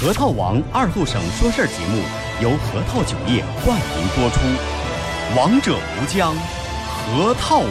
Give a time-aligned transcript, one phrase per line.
[0.00, 2.00] 核桃王二后生说事儿节目
[2.40, 4.38] 由核桃酒业冠名播出，
[5.36, 6.36] 王者无疆，
[6.86, 7.66] 核桃王。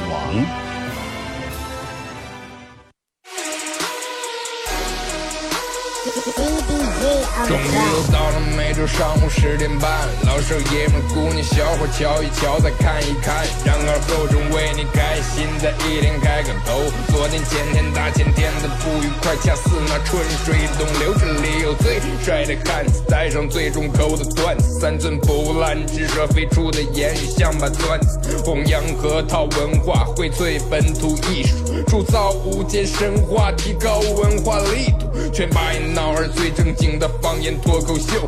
[7.48, 9.90] 终于又到了每周上午十点半，
[10.26, 16.92] 老少爷们姑娘小伙瞧一瞧再看一看，然而后生为你开心的一天开个头。
[17.08, 21.14] 昨天前天大前天的不愉快，恰似那春水东流。
[21.18, 31.56] 这里有最帅的汉子，带上最重口的段子，三寸不烂之舌飞出的言语像把钻子，弘扬核桃文化，荟萃本土艺术，
[31.88, 37.08] 铸造无间神话，提高文化力度，全把一闹儿最正经的。
[37.22, 38.28] 方言脱口秀，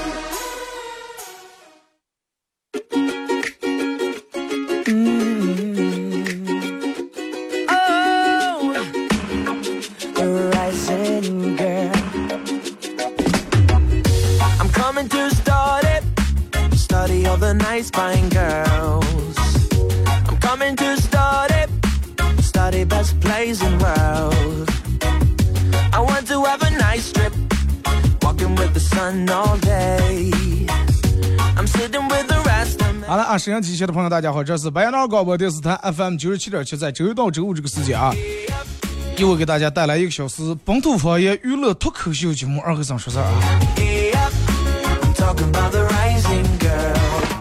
[33.51, 38.15] 沈阳机前的朋友，大家好，这是白杨广播电视台 FM 九十七点七，在周一到周五这个时间啊，
[39.17, 43.25] 由我给大家带来一个小时本土方言娱乐脱口秀节目《二和尚说事儿》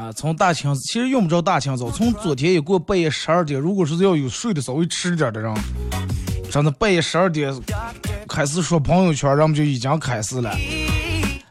[0.03, 0.13] 啊。
[0.17, 5.55] 从大清其实用不着大清早，从昨天一过半夜十二点，如果是要有睡得稍微迟点的人，
[6.51, 7.55] 真的半夜十二点
[8.29, 10.53] 开始说朋友圈，人们就已经开始了，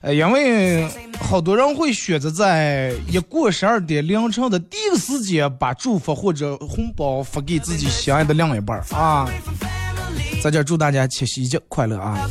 [0.02, 0.88] 呃，因为。
[1.22, 9.30] 好多人会选择在一过十二点凌晨的第一个时间，把祝福或者红包发给自己心爱的另一半儿啊！
[10.42, 12.28] 在这祝大家七夕节快乐啊！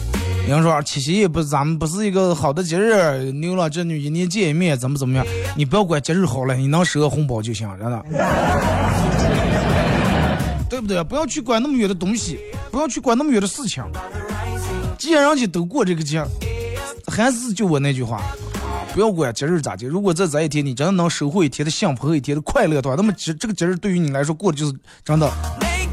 [0.49, 5.25] 有人说七夕也不是咱们不是一个好的节日，牛郎织女一年见一面，怎么怎么样？
[5.55, 8.03] 你不要管节日好了，你能收个红包就行，真的，
[10.69, 11.05] 对不对？
[11.05, 12.41] 不要去管那么远的东西，
[12.73, 13.85] 不要去管那么远的事情。
[14.99, 16.25] 既然人家都过这个节，
[17.09, 18.23] 还是就我那句话。
[18.95, 24.73] 不要管节日咋的，如果在这一天你真的能收获一天的幸福和一天的快乐的话，那么这这个节日对于你来说过的就是
[25.05, 25.31] 真的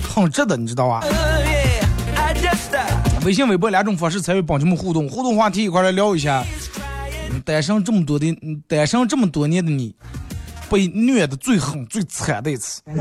[0.02, 1.04] 很值得，你知道吧？
[3.26, 6.44] 微信、微博两种方式参与帮节目互动，互动话题一块来聊一下。
[7.44, 8.36] 单身这么多的，
[8.68, 9.94] 单身这么多年的你，
[10.70, 12.82] 被虐的最狠、最惨的一次。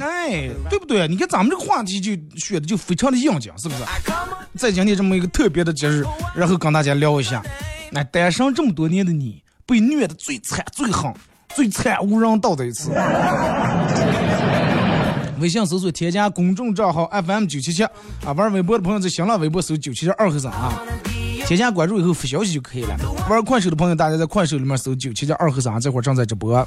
[0.00, 1.06] 哎，对不对？
[1.06, 3.82] 你看咱们这个话题就选的就非常的应景，是不是？
[4.56, 6.04] 在今天这么一个特别的节日，
[6.34, 7.42] 然后跟大家聊一下，
[7.90, 11.12] 那单身这么多年的你，被虐的最惨、最狠、
[11.54, 12.90] 最惨无人道的一次。
[15.40, 17.90] 微信搜索添加公众账号 FM 九七七啊，
[18.36, 20.80] 玩微博的朋友在新浪微博搜九七七二和尚啊。
[21.44, 22.96] 添加关注以后发消息就可以了。
[23.28, 26.64] 玩快手的朋友，大家在快手里面搜九七七二和尚，这会儿正在直播。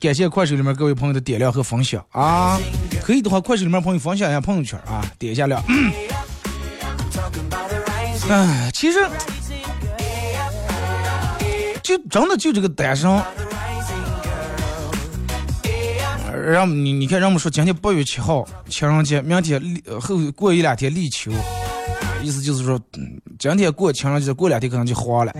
[0.00, 2.58] 感谢快手里面各位朋友的点亮和分享啊！
[3.02, 5.62] 可以的话，快手里面朋友分享一下朋友圈啊，点一下亮。
[8.30, 8.98] 哎，其实
[11.82, 13.10] 就真的就这个单身，
[16.46, 21.30] 让你你看，让我们说今天八月七号情人节，明天立后过一两天立秋，
[22.22, 22.78] 意思就是说，
[23.38, 25.32] 今天过情人节，过两天可能就黄了。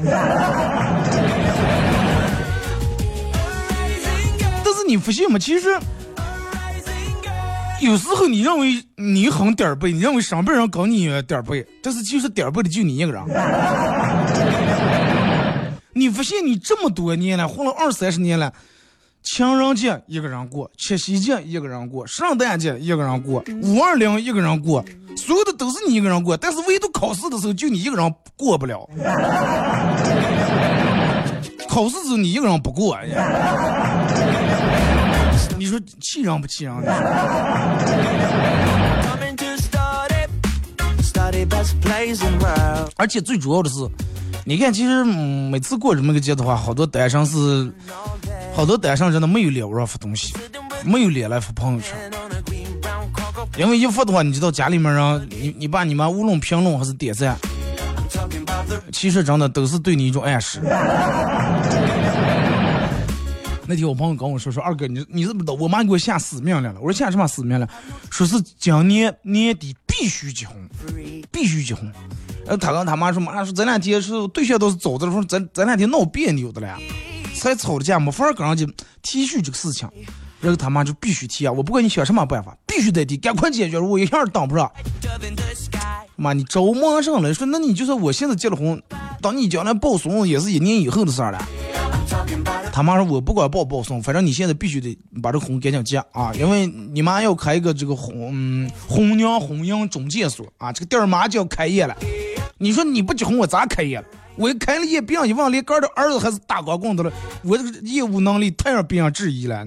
[4.64, 5.38] 但是你不信吗？
[5.38, 5.78] 其实。
[7.80, 13.22] 有时候你认为你很点儿背，你认为上辈人跟你点儿背，但是就是点儿背的就你一个人。
[15.94, 18.52] 你发现你这么多年了，混了二三十年了，
[19.22, 24.84] 情人节一个人过，七夕节一个人过，圣诞节一个人过，五二零一个人过，
[25.16, 28.88] 所有的都是你一个人过，但是唯独考试的时候就你一个人过不了。
[31.68, 34.47] 考试时候你一个人不过呀。
[35.58, 36.72] 你说气人不气人？
[42.96, 43.76] 而且最主要的是，
[44.44, 47.72] 你看，其实每次过这么个节的话，好多单身是，
[48.54, 50.32] 好多单身真的没有脸上发东西，
[50.84, 51.96] 没有脸来发朋友圈，
[53.56, 57.36] 因为一发的话，你知道家里面人，你你爸你妈无论评论还是点赞，
[58.92, 60.60] 其实真的都是对你一种暗示。
[63.68, 66.80] 那天我朋友跟我说说二哥，你你是不知道，我妈给我下死命令了。
[66.80, 67.68] 我说下什么死命令？
[68.10, 70.56] 说是今年年底必须结婚，
[71.30, 71.84] 必须结婚。
[72.46, 76.78] 然后，他跟他妈说，妈说这两天是对象都是走的，说咱咱两天闹别扭的了。
[77.34, 78.66] 才吵的架，没法跟人家
[79.02, 79.86] 提续这个事情，
[80.40, 81.52] 然后他妈就必须提啊！
[81.52, 84.72] 我不管你想什么办法，必须得提，赶快解决，我一下挡不上。
[86.16, 88.82] 妈，你着忙上了，说那你就说我现在结了婚，
[89.20, 91.46] 等你将来抱孙子也是一年以后的事儿了。
[92.78, 101.96] 他妈说，我不管报不报送，反正你现在必须得把这婚赶紧结啊，因为你妈要开一个这个婚婚娘婚姻中介所啊，这个店儿马上就要开业了。
[102.58, 104.00] 你说你不结婚，我咋开业？
[104.36, 107.10] 我一开了业，别人一问，连个的儿子还是大光棍的了，
[107.42, 109.66] 我这个业务能力太让别人质疑了。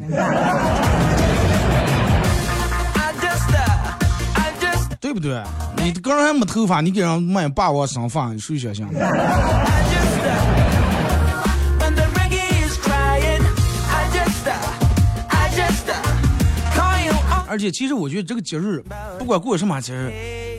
[5.01, 5.43] 对不对？
[5.75, 8.87] 你个人还没头发，你给人卖霸王生发，谁相信？
[17.51, 18.81] 而且，其实我觉得这个节日，
[19.19, 20.09] 不管过什么节日，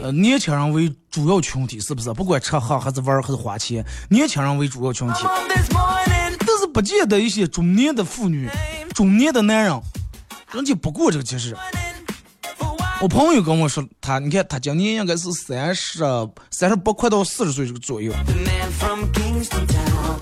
[0.02, 2.12] 呃，年轻人为主要群体，是不是？
[2.12, 5.24] 不管吃喝还是玩还是花钱，年轻人为主要群体。
[5.48, 8.46] 但是不见得一些中年的妇女、
[8.92, 9.80] 中年的男人，
[10.52, 11.54] 人家不过这个节日。
[13.00, 16.04] 我朋友跟我说，他你看他今年应该是三十
[16.50, 18.12] 三十八，快到四十岁这个左右。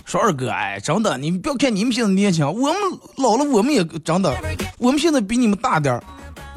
[0.04, 2.76] 说二哥，哎，真的，你不要看你们现在年轻，我们
[3.16, 4.32] 老了，我们也真的，
[4.78, 6.04] 我们现在比你们大点儿。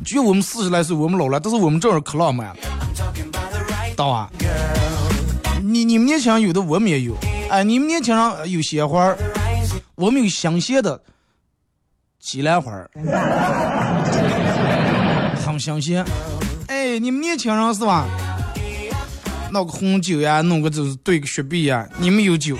[0.03, 2.55] 就我们四十来岁，我们老了，但是我们这儿可浪漫了，
[3.95, 4.29] 大啊！
[5.61, 7.15] 你你们年轻人有的，我们也有。
[7.49, 9.15] 哎，你们年轻人有鲜花
[9.95, 11.01] 我们有香榭的
[12.19, 12.71] 鸡兰花
[15.45, 16.05] 很新鲜。
[16.67, 18.05] 哎，你们年轻人是吧？
[19.51, 22.57] 弄个红酒呀，弄个就是兑个雪碧呀，你们有酒，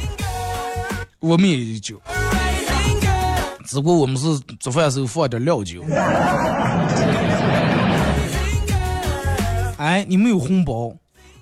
[1.20, 2.00] 我们也有酒，
[3.66, 5.84] 只不过我们是做饭时候放点料酒。
[9.78, 10.94] 哎，你们有红包，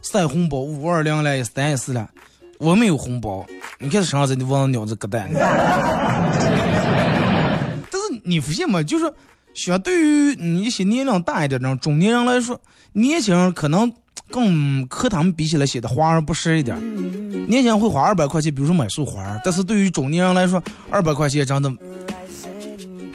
[0.01, 2.09] 塞红包，五二零了，三一四了，
[2.59, 3.45] 我没有红包。
[3.79, 5.27] 你看身上这你往鸟子疙瘩。
[7.89, 8.81] 但是你发现吗？
[8.81, 9.13] 就是
[9.53, 12.59] 相对于你一些年龄大一点的中年人来说，
[12.93, 13.91] 年轻人可能
[14.29, 16.77] 更和他们比起来显得华而不实一点。
[17.47, 21.69] 年轻人会花二百块钱，比如说买束花，但是对于中年人来说，二百块钱真的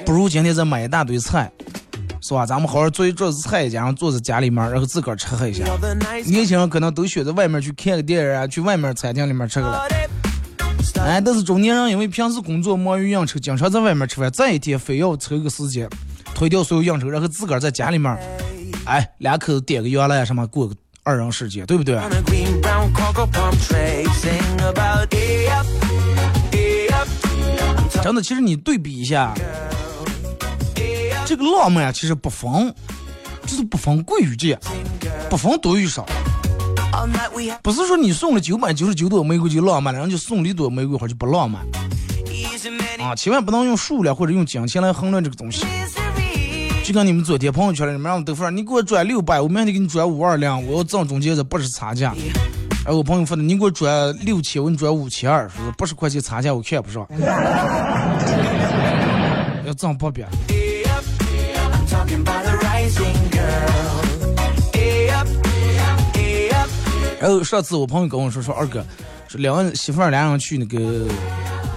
[0.04, 1.50] 不如今天再买一大堆菜。
[2.26, 2.44] 是吧？
[2.44, 5.64] 咱们好好做一桌子菜，然后坐在家里面，然后自个儿吃喝一下。
[6.24, 9.86] 年轻人可能都选择外面去看个电影啊，去外面餐厅里面吃个了。
[10.98, 15.88] 哎，但是中年人因为平时工作忙于应酬，经常在外面吃饭，这一天非要抽个时间，
[16.34, 18.18] 推掉所有应酬，然后自个儿在家里面，
[18.86, 20.74] 哎，两口子点个原来什么，过个
[21.04, 21.96] 二人世界，对不对？
[28.02, 29.32] 真的，其实你对比一下。
[31.26, 32.72] 这个浪漫其实不分，
[33.46, 34.56] 就是不分贵与贱，
[35.28, 36.06] 不分多与少。
[37.62, 41.60] 不是说你送了九百九十九朵玫瑰就浪漫了，人家送一朵玫瑰花就不浪漫。
[43.00, 45.66] 啊，千万不能用数量或者用金钱来衡量这个东西。
[46.84, 52.14] 就跟你们昨天朋友圈里面让豆腐，你给我转六百，我明天给你转五二零，我要挣中间的不是差价。
[52.84, 57.04] 哎，我朋友说的，你给我转六千，我给你转五千二，说不是块钱差价，我看不上。
[59.66, 60.22] 要挣八百。
[67.20, 68.84] 然后上次我朋友跟我说说二哥，
[69.28, 71.08] 说两个媳妇儿俩人去那个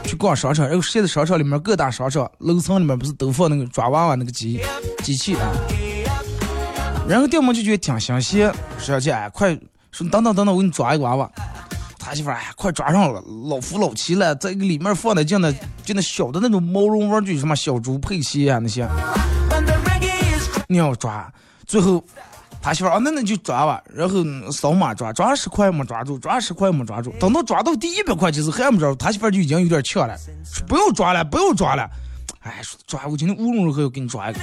[0.04, 4.60] 去逛商场，然后现在商场里面各大商场楼层里面不是都放那个抓娃娃那个机
[5.04, 5.52] 机器啊？
[7.08, 9.58] 然后店们就觉得挺新鲜，说姐快
[9.92, 11.30] 说等等等等，我给你抓一个娃娃。
[11.98, 15.52] 他媳妇儿哎快抓上了，老夫老妻了，在里面放的就那
[15.84, 18.88] 就那小的那种毛绒玩具，什么小猪佩奇啊那些。
[20.68, 21.32] 你要抓，
[21.66, 22.04] 最后
[22.62, 24.18] 他媳妇啊，那那就抓吧，然后
[24.52, 31.90] 扫码抓，抓十块没抓住，抓十块没抓住，等到抓到第一百块钱时还没抓住，他媳妇就已经有点呛了，说不用抓了，不用抓了，
[32.42, 34.40] 哎，说抓我今天无论如何要给你抓一个，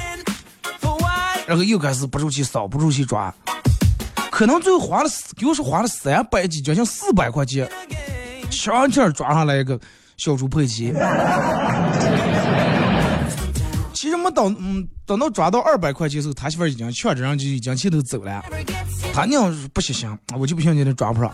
[1.47, 3.33] 然后又开始不住去扫，不住去抓，
[4.31, 7.71] 可能最后花了，给我说花了三百几，将近四百块钱，
[8.51, 9.79] 强劲抓上来一个
[10.17, 10.93] 小猪佩奇。
[13.97, 18.45] 其实没等，嗯，等到抓到二百块钱时候，他媳妇已经劝着人就已经气头走了。
[19.15, 21.33] 他娘不行行，我就不信今天抓不上。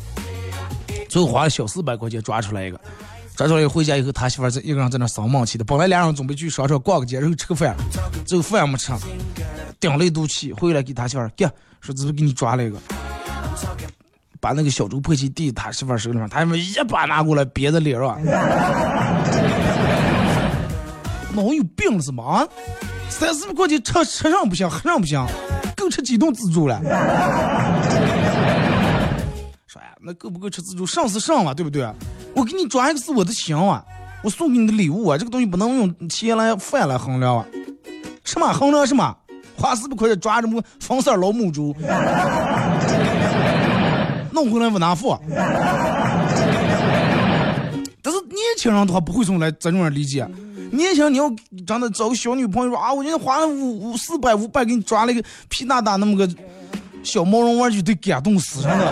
[1.08, 2.80] 最后花了小四百块钱抓出来一个，
[3.34, 5.64] 抓出来回家以后，他媳妇在一个人在那生闷气的。
[5.64, 7.76] 本来俩人准备去商场逛个街，然后吃个饭，
[8.24, 8.92] 最后饭也没吃，
[9.80, 11.44] 顶了一肚气，回来给他媳妇儿，给，
[11.80, 12.78] 说这是给你抓了一个，
[14.40, 18.16] 把那个小猪佩奇递他媳妇手里面，他媳妇一把拿过来别在脸上。
[21.34, 22.24] 脑有病是吗？
[22.24, 22.48] 啊，
[23.08, 25.24] 三四百块钱吃吃上不行，喝上不行，
[25.76, 26.80] 够吃几顿自助了。
[29.66, 30.86] 说呀，那够不够吃自助？
[30.86, 31.88] 上是上了，对不对？
[32.34, 33.82] 我给你抓一个是我的行啊，
[34.22, 37.44] 我送给你的礼物啊，这个东西不能用钱来饭来衡量啊。
[38.24, 39.16] 什么衡量什么？
[39.54, 41.76] 花四百块钱抓着么粉色老母猪，
[44.32, 45.16] 弄回来不拿付。
[48.00, 50.26] 但是年轻人的话不会这么来这种样理解。
[50.72, 51.28] 年轻你要
[51.66, 56.26] 真的找个小女朋友说啊，我今天花了五五四百五百给你抓了一个皮大大那么个
[57.02, 58.86] 小毛绒玩具，得感动死真的。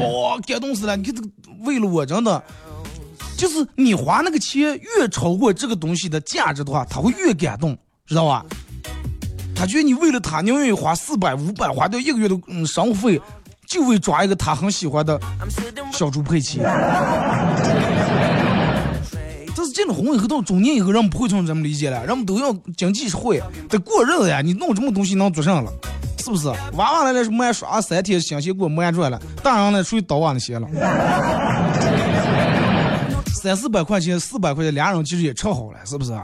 [0.00, 0.96] 哇，感动死了！
[0.96, 1.28] 你看这个
[1.60, 2.42] 为了我真的，
[3.36, 8.42] 就是你花那个钱越超过这个东西的价值的话，他会越感动，知道吧？
[9.54, 13.20] 他觉得你为了他，你愿意花四百五百花掉一个月的嗯生活费。
[13.66, 15.20] 就为抓一个他很喜欢的
[15.92, 16.60] 小猪佩奇，
[19.76, 24.40] 进了婚以后到中年以后，人们不会从这么理解了，人们都要经济实惠，得过日子呀。
[24.40, 25.70] 你弄什么东西能做上了？
[26.16, 26.48] 是不是？
[26.48, 30.66] 娃娃来了是没刷三天，新鲜果没出来了，大人来属于倒碗的鞋了。
[33.34, 36.18] 三四百块钱，四百块钱，俩人其实也吃好了，是不是？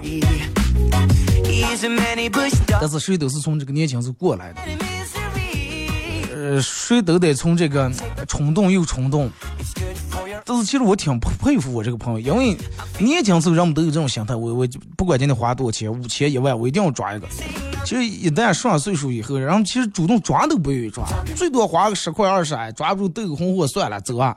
[2.80, 4.60] 但是谁都是从这个年轻时过来的。
[6.34, 7.92] 呃，谁都得从这个
[8.26, 9.30] 冲动又冲动，
[10.44, 12.56] 但是其实我挺佩服我这个朋友，因为
[12.98, 17.26] 年轻时候人们都有这种心态，我我不管今天花多少钱，五千一万，我一定要抓一个。
[17.84, 21.04] 其实一旦上了岁数以后，然后其实主动抓都不愿意抓，
[21.36, 24.36] 最多花个十块二十，哎，抓不住斗个红火算了，走啊。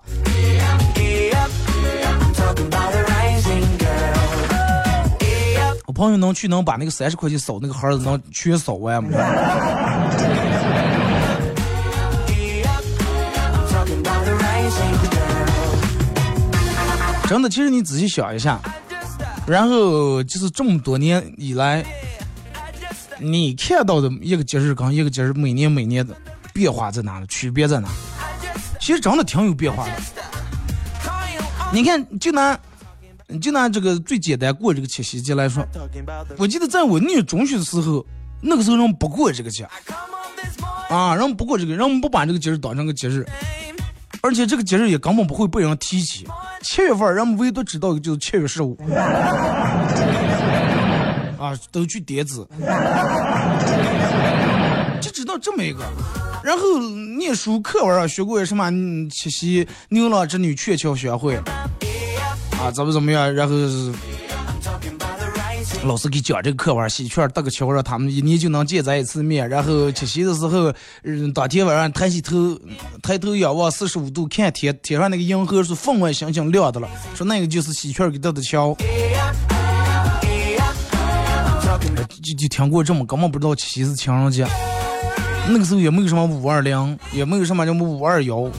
[5.87, 9.09] 我朋友能去能把那个三十块钱扫那个盒子能全扫完吗？
[17.27, 18.59] 真的，其实你仔细想一下，
[19.47, 21.83] 然后就是这么多年以来，
[23.19, 26.15] 你看到的一个节日跟一个节日每年每年的
[26.53, 27.25] 变化在哪里？
[27.27, 27.89] 区别在哪？
[28.79, 29.91] 其实真的挺有变化的。
[31.73, 32.57] 你看，就拿
[33.41, 35.65] 就拿这个最简单过这个七夕节来说，
[36.37, 38.05] 我记得在我念中学的时候，
[38.39, 39.67] 那个时候人不过这个节，
[40.89, 43.25] 啊，人不过这个，人不把这个节日当成个节日。
[44.25, 46.27] 而且这个节日也根本不会被人提起。
[46.63, 48.75] 七月份，人们唯独知道的就是七月十五，
[51.37, 52.47] 啊，都去叠字，
[54.99, 55.83] 就知道这么一个。
[56.43, 56.79] 然后
[57.19, 58.67] 念书课文啊学过什么
[59.11, 61.35] 七夕、牛郎织女、鹊桥相会，
[62.59, 63.31] 啊，怎么怎么样？
[63.31, 63.53] 然后。
[65.85, 69.47] 老师给讲这个课文，喜鹊搭个桥，让他们一年就能见咱一次面。
[69.47, 70.73] 然后七夕的时候，
[71.03, 72.59] 嗯，当天晚上抬起头，
[73.03, 76.89] 抬头仰望四十五度看天，天上那个银河是分外星星亮的了。
[77.13, 78.75] 说那个就是喜鹊给搭的桥。
[82.23, 84.47] 就就听过这么，根本不知道七夕是情人节。
[85.47, 88.49] 那个时候也没有什么五二零，也没有什么什么五二幺。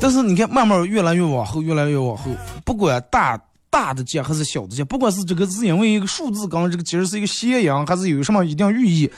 [0.00, 2.30] 但是你看，慢慢越来越往后，越来越往后，
[2.64, 3.38] 不管大。
[3.72, 9.10] 大的节还是小的节，不管是这个是因为一个数字，刚这个节日是一个谐音，还是有什么一定寓意，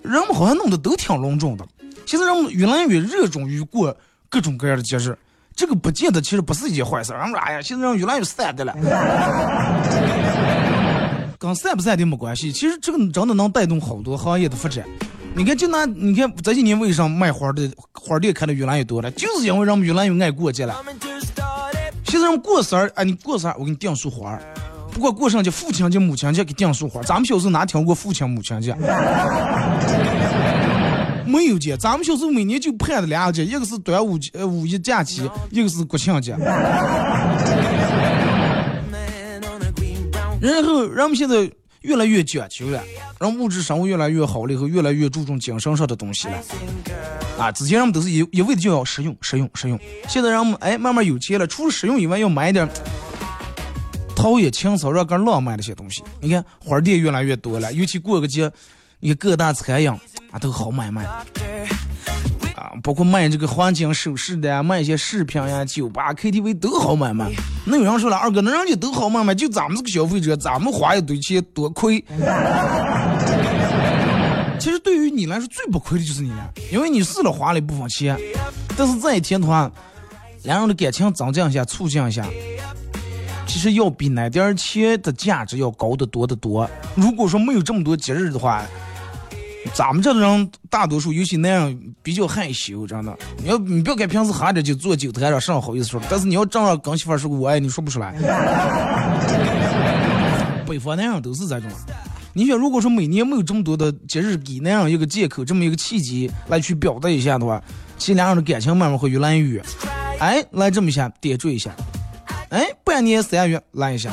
[0.00, 1.66] 人们好像弄得都挺隆重的。
[2.06, 3.94] 现在人们越来越热衷于过
[4.30, 5.14] 各种各样的节日，
[5.54, 7.12] 这个不见得其实不是一件坏事。
[7.12, 8.74] 人们说，哎呀，现在人越来越散的了，
[11.38, 12.50] 跟散不散的没关系。
[12.50, 14.82] 其实这个真的能带动好多行业的发展。
[15.34, 20.74] 你看，就拿你看这几年为啥卖花的花店开的越来越多了，就是因为人们越来越爱过节了。
[22.10, 24.36] 现在人过生日，哎，你过生日，我给你订束花。
[24.90, 27.00] 不过过生日、父亲节、母亲节给订束花。
[27.02, 28.74] 咱们小时候哪听过父亲、母亲节？
[31.24, 31.76] 没有节。
[31.76, 36.36] 咱们小时候每年就盼着两个节，一个是端午节、呃五一假期，一个是国庆节。
[40.40, 41.48] 然后人们现在
[41.82, 42.82] 越来越讲究了，
[43.18, 46.34] 人物质生活越来越好了以后，越来越注重精神上的东西了。
[47.38, 49.80] 啊，之前人们都是一一味的就要实用、实用、实用。
[50.08, 52.68] 现在人们哎，慢慢有钱了，除了实用以外，要买点
[54.14, 56.02] 陶冶情操、让更浪漫的些东西。
[56.20, 58.50] 你看花店越来越多了，尤其过个节，
[58.98, 59.88] 你看各大餐饮
[60.30, 61.06] 啊都好买卖。
[62.60, 67.30] 啊，包括卖这个黄金首饰的，卖一些饰品呀、酒吧、KTV 都好买卖。
[67.64, 72.04] 那有人说了，二哥，那人家都好买卖，就咱们这个消费者，咱们花一堆钱多亏。
[74.60, 78.14] 其实对于你来说最不亏的就是你了，因为你试了花了一部分钱，
[78.76, 79.72] 但是这一天的话，
[80.42, 82.26] 两人的感情增进一下、促进一下，
[83.46, 86.68] 其实要比那点钱的价值要高得多得多。
[86.94, 88.62] 如果说没有这么多节日的话，
[89.74, 93.16] 咱们这的人大多数尤其男人比较害羞，真的。
[93.38, 98.14] 你要你不要看平时哈着就坐酒台上上好意思说，但是你要正儿跟媳妇说我爱你说不出来。
[100.66, 101.68] 北方男人都是这种。
[102.32, 107.60] 你想，如果说每年没有这么多的节日给那样一个借口，这么一个契机来去表达一下的话，
[107.98, 109.64] 其实两人的感情慢慢会越来越远。
[110.20, 111.74] 哎，来这么一下点缀一下，
[112.50, 114.12] 哎，半年三月来一下，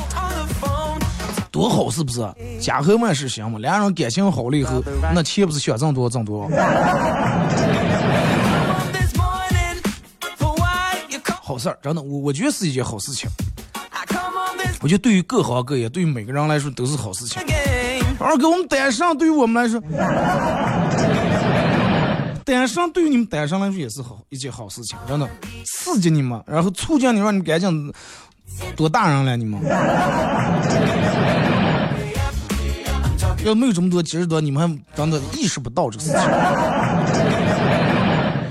[1.58, 2.24] 多好是不是？
[2.60, 4.80] 家和万事兴嘛，两人感情好了以后，
[5.12, 6.48] 那钱不是想挣多挣多。
[11.42, 13.28] 好事儿，真的，我我觉得是一件好事情。
[14.80, 17.42] 我觉得对于各行各业，对于每个人来说都是好事情。
[18.20, 19.80] 而给我们单身，对于我们来说，
[22.44, 25.28] 单身对于你们单身来说也是好一件好事情，真的
[25.66, 27.92] 刺激你们，然后促进你，让你赶紧
[28.76, 29.60] 多大人了你们。
[33.48, 36.20] 要没有这么多其实多，你们还真的意识不到这个事情。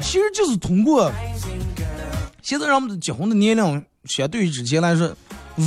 [0.01, 1.11] 其实就是通过。
[2.41, 5.11] 现在人们结婚的年龄相对于之前来说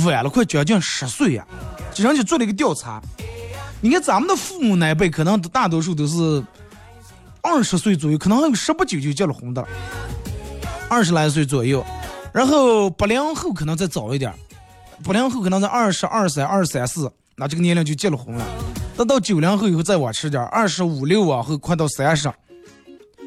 [0.03, 1.45] 晚了快将近十岁呀。
[1.93, 2.99] 这人就做了一个调查，
[3.81, 6.43] 你看咱们的父母那辈可能大多数都是
[7.41, 9.63] 二十岁左右，可能还有十不九就结了婚的，
[10.89, 11.85] 二十来岁左右。
[12.33, 14.33] 然后八零后可能再早一点，
[15.03, 18.43] 八零后可能在二十二三、二三四，那这个年龄就结了婚了。
[19.01, 22.31] 那到九零后以后再往迟点，二十五六往后快到三十。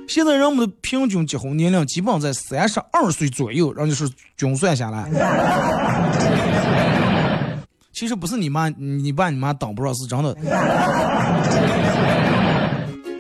[0.07, 5.11] 现在人们的平均结婚年龄基本在三十二岁左右，然后就是均算下来，
[7.93, 10.37] 其实不是你妈、你爸、你妈挡不着，是真的。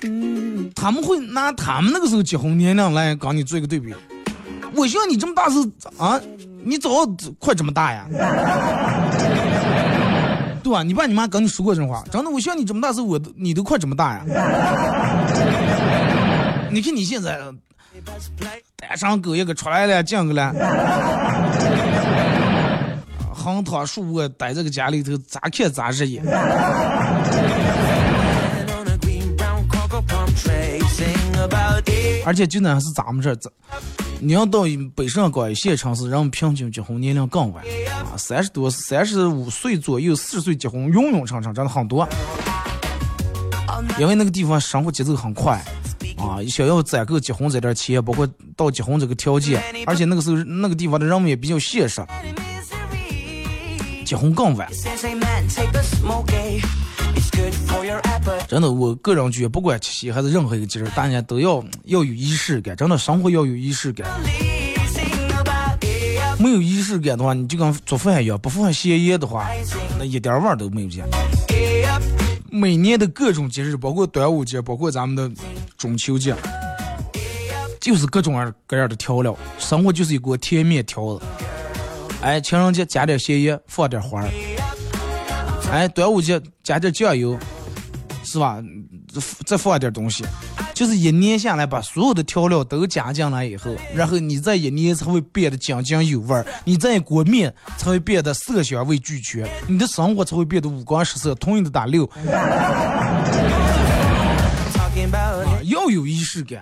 [0.02, 3.92] 嗯他们会拿他们那个时候结婚年龄来跟你做一个对比。
[4.76, 5.58] 我像你这么大是
[5.98, 6.20] 啊，
[6.64, 6.90] 你早
[7.40, 8.06] 快这么大呀？
[10.64, 10.82] 对吧？
[10.82, 14.24] 你爸你妈跟你说过这话，真的，我像你这么大时，我都你都快这么大呀？
[16.72, 17.38] 你看你现在
[18.76, 20.54] 单上狗一个出来了，进去了，
[23.32, 26.24] 横躺竖卧待这个家里头，咋看咋热眼。
[32.26, 33.36] 而且就那是咱们这儿，
[34.24, 34.62] 你要到
[34.94, 37.62] 北上广一线城市，人们平均结婚年龄更晚
[38.10, 42.08] 啊，三十多、三十五岁左右、四十岁结婚，永永长长，真的很多。
[43.98, 45.62] 因为那个地方生活节奏很快。
[46.16, 52.02] 啊，想要攒够结婚这点钱，包括到结婚这个条件，而且那个时候那个地方的人们也比较现实，
[54.06, 54.66] 结婚更晚。
[58.48, 64.06] 真的，我个人觉得，不管七夕还是任何一个节日，大家都要要有仪式感，真的生活要有仪式感。
[66.38, 69.48] 没有仪式感的话，你就跟做饭一样，不放咸盐的话，
[69.98, 71.04] 那一点味儿都没有见。
[72.50, 75.42] 每年的各种节日，包括端午节，包括咱们的
[75.76, 76.34] 中秋节，
[77.80, 78.34] 就是各种
[78.66, 81.24] 各样的调料，生活就是一锅甜面条子。
[82.20, 84.28] 哎，情人节加点咸盐，放点花儿。
[85.70, 87.38] 哎，端午节加点酱油，
[88.24, 88.62] 是吧？
[89.46, 90.24] 再放点东西。
[90.72, 101.32] 就是一年下来，把所有的调料都加进来以后，然后你这一年才会变得津津有味儿，你再一锅面才会变得色香味俱全，你的生活才会变得五光十色。
[101.36, 102.10] 同样的打六，
[105.64, 106.60] 要有仪式感，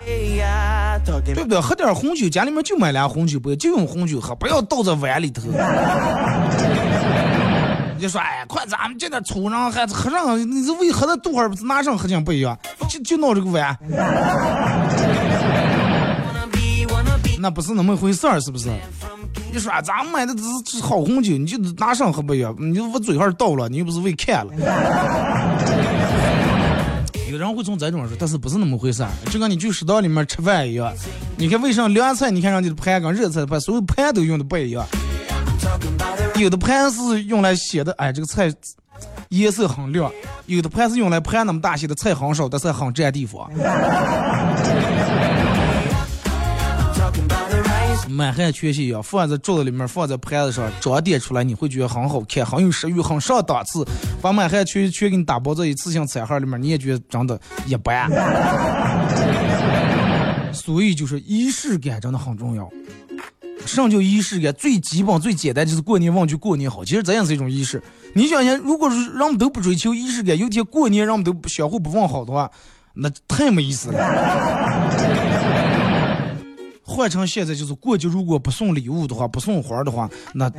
[1.03, 1.59] 对不对？
[1.59, 5.41] 喝点红酒，家里面就买俩红酒杯，就用红酒喝，不要倒在碗里头。
[8.03, 13.77] 就说哎，快咱们这点粗人还喝上，你这为喝的多会儿拿上喝进不一样，就就闹这个碗，
[17.39, 18.67] 那不是那么回事儿，是不是？
[19.53, 24.51] 你说咱们买的这是好红酒，你就拿上喝不一样，你就往嘴上倒了，你又不是胃看了。
[27.31, 30.91] 有人会从这种说，但是不是那么回事儿，就跟你去食堂里面吃饭一样，
[31.37, 34.85] 你看为啥凉菜，你看人家的盘跟热菜的盘，所有盘都用的不一样。
[36.35, 38.51] 有的盘是用来写的，哎，这个菜
[39.29, 40.09] 颜色很亮；
[40.47, 43.49] 有的盘是用来盘那么大些的菜很少，但是很占地方。
[48.09, 53.85] 满汉全席一样，放在桌子里面，放在盘子上，装点出来，你会觉得很好看，很有食欲，很上档次。
[54.21, 58.09] 把满汉全全给你打包在一次性餐盒里面，你也觉得长得一般。
[60.53, 62.69] 所以就是仪式感真的很重要。
[63.65, 64.53] 什么叫仪式感？
[64.53, 66.85] 最基本、最简单就是过年忘就过年好。
[66.85, 67.81] 其实这也是一种仪式。
[68.13, 72.51] 你想想，如果是人们都不追求仪式感，有天过年人们都不相互不问好的话，
[72.93, 73.99] 那太没意思了。
[76.83, 80.49] 换成现在就是过节，如果不送礼物的话，不送花的话，那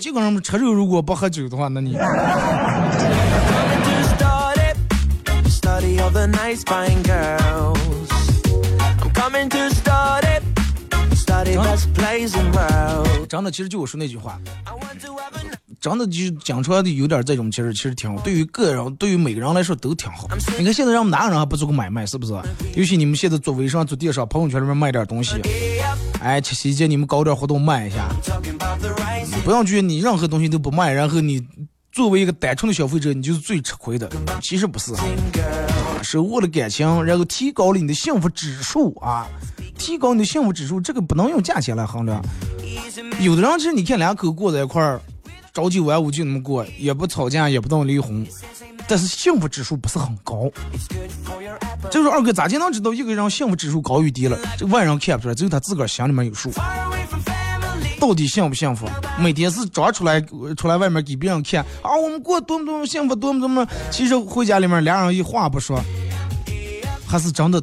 [0.00, 1.96] 这个人们吃肉，如果不喝酒的话，那你。
[13.28, 14.40] 真的，其实就我说那句话，
[15.80, 18.20] 真的就讲出来的有点这种，其实其实挺好。
[18.22, 20.26] 对于个人，对于每个人来说都挺好。
[20.58, 22.32] 你看现在让我们哪个人还不做个买卖，是不是？
[22.74, 25.36] 尤其你们现在做微商、做电商，朋友圈里面卖点东西，
[26.20, 28.08] 哎，七夕节你们搞点活动卖一下。
[29.44, 31.40] 不要觉得你任何东西都不卖，然后你
[31.92, 34.10] 作为一个单纯的消费者，你就是最吃亏的。
[34.42, 34.92] 其实不是，
[36.10, 39.26] 收获了感情，然后提高了你的幸福指数啊，
[39.76, 42.24] 提高你的幸福指数，这个不能用价钱来衡量。
[43.20, 44.98] 有的人其实你看两口过在一块儿，
[45.52, 48.26] 朝九晚五就那么过，也不吵架，也不闹离婚，
[48.88, 50.50] 但是幸福指数不是很高。
[51.90, 54.38] 这说二哥咋就能知道一个人幸福指数高与低了？
[54.56, 56.50] 这外人看不出来，只有他自个儿心里面有数。
[58.00, 58.86] 到底幸不幸福？
[59.18, 60.20] 每天是装出来
[60.56, 63.66] 出来外面给别人看啊，我们过多么多么幸福，多么多么。
[63.90, 65.78] 其实回家里面俩人一话不说，
[67.08, 67.62] 还是真的。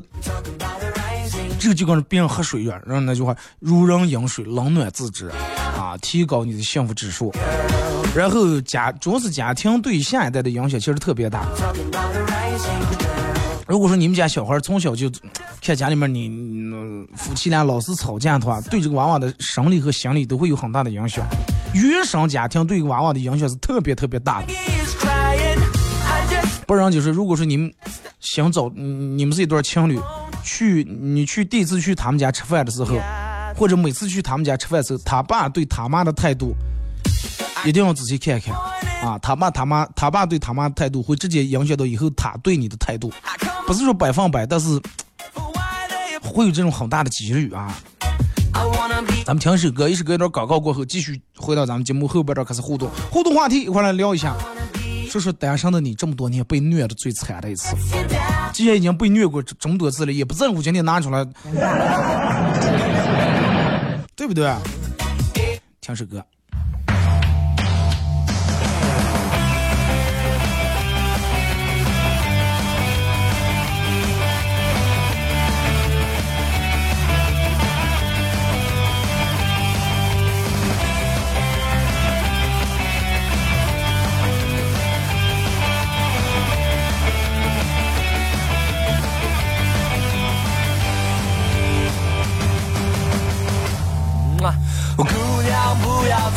[1.57, 5.29] 这就跟别人喝水一样，然后那句话“如人饮水，冷暖自知”，
[5.75, 7.33] 啊，提高你的幸福指数。
[8.15, 11.47] 然后家主要是家庭对下一代的影响其实特别大。
[13.67, 15.09] 如果说你们家小孩从小就
[15.59, 16.29] 看家里面你
[17.15, 21.25] 夫妻俩老是吵架的话，对这个娃娃的生理和心理都会有很大的影响。
[21.73, 24.74] 原生家庭对娃娃的影响是特别特别大的。
[26.65, 27.71] 不然就是，如果说你们
[28.19, 29.99] 想找你们是一对情侣。
[30.47, 32.99] 去你去第一次去他们家吃饭的时候，
[33.57, 36.53] 或者每次去他们家吃饭的时候，他爸对他妈的态度
[37.65, 38.53] 一定要仔细看看
[39.01, 39.17] 啊！
[39.23, 43.11] 他爸他妈他爸对他妈的态度会直接影响到以后他对你的态度，
[43.65, 44.79] 不是说百分百，但是
[46.21, 47.75] 会有这种很大的几率啊！
[49.25, 54.35] 咱们听一首歌，一首歌一段广告过后，继续回到咱们节目后边这开始互动，互动话题一块来聊一下。
[55.15, 57.73] 说说单身的你这么多年被虐的最惨的一次，
[58.51, 61.23] 既然已经被虐过这么多次了，也不在乎今天拿出来，
[64.13, 64.53] 对不对？
[65.79, 66.21] 听首歌。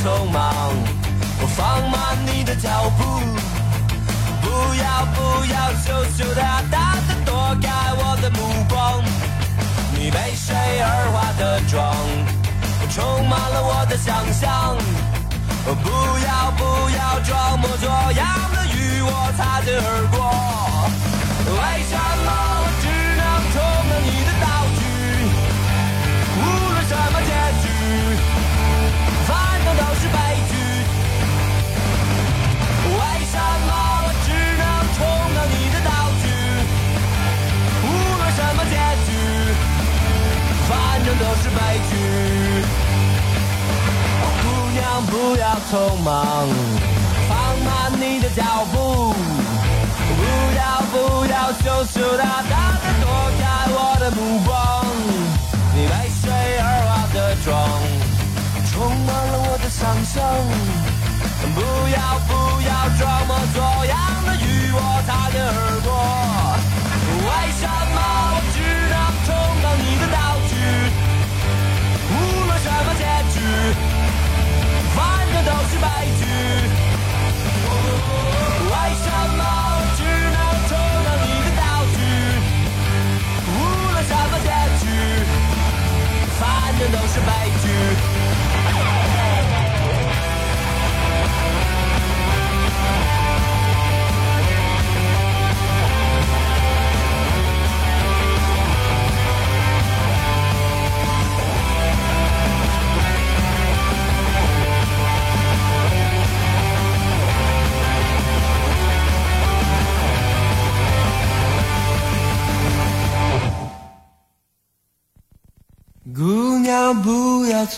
[0.03, 0.73] 匆忙，
[1.41, 3.03] 我放慢你的脚步，
[4.41, 7.67] 不要不要羞羞答答的躲开
[7.99, 9.03] 我的目光。
[9.93, 11.77] 你被谁而化的妆，
[12.91, 14.77] 充满了我的想象。
[15.69, 15.91] 不
[16.25, 16.63] 要不
[16.97, 20.17] 要装模作样的与我擦肩而过。
[21.45, 22.18] 为什么
[33.39, 33.71] 什么？
[34.03, 34.63] 我只能
[34.97, 34.99] 充
[35.35, 36.25] 当你的道具，
[37.87, 37.87] 无
[38.19, 38.75] 论什么结
[39.07, 39.09] 局，
[40.67, 40.71] 反
[41.05, 41.57] 正都是悲
[41.89, 41.93] 剧。
[44.43, 45.73] 姑娘不要匆
[46.03, 46.11] 忙，
[47.29, 47.31] 放
[47.65, 47.69] 慢
[48.01, 50.21] 你的脚步，不
[50.57, 50.95] 要不
[51.27, 53.07] 要羞羞答答的躲
[53.39, 54.51] 开我的目光，
[55.75, 56.25] 你为谁
[56.59, 57.47] 而化的妆？
[58.71, 58.75] 充
[59.07, 60.17] 满了我的想象，
[61.55, 63.95] 不要不要装模作样
[64.27, 65.51] 的与我擦肩而
[65.85, 65.89] 过。
[67.25, 67.63] 为什
[67.95, 67.97] 么
[68.31, 68.57] 我只
[68.91, 69.29] 能充
[69.63, 70.17] 当你的道
[70.49, 70.51] 具？
[72.11, 72.13] 无
[72.47, 73.37] 论什么结局，
[74.95, 74.99] 反
[75.33, 75.85] 正都是悲
[76.19, 76.23] 剧。
[78.71, 79.41] 为什么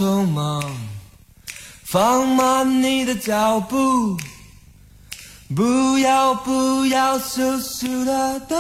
[0.00, 0.62] 匆忙，
[1.84, 4.16] 放慢你的脚步，
[5.54, 8.56] 不要不要羞羞答答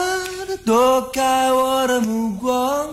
[0.46, 2.92] 的躲开我的目光。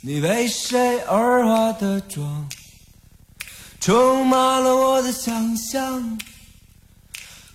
[0.00, 2.48] 你为谁而化的妆，
[3.80, 6.16] 充满了我的想象。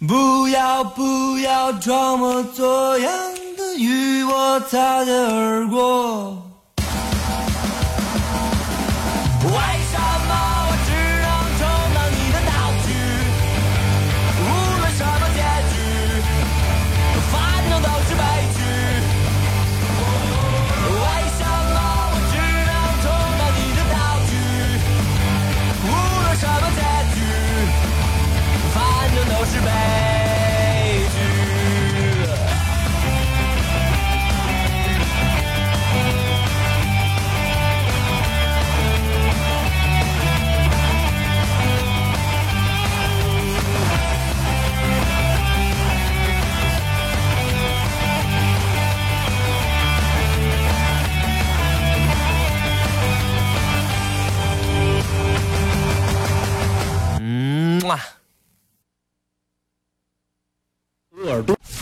[0.06, 3.12] 不要不要装模作样
[3.56, 6.49] 的与我擦肩而过。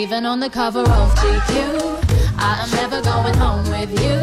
[0.00, 1.76] Even on the cover of GQ,
[2.38, 4.16] I am never going home with you.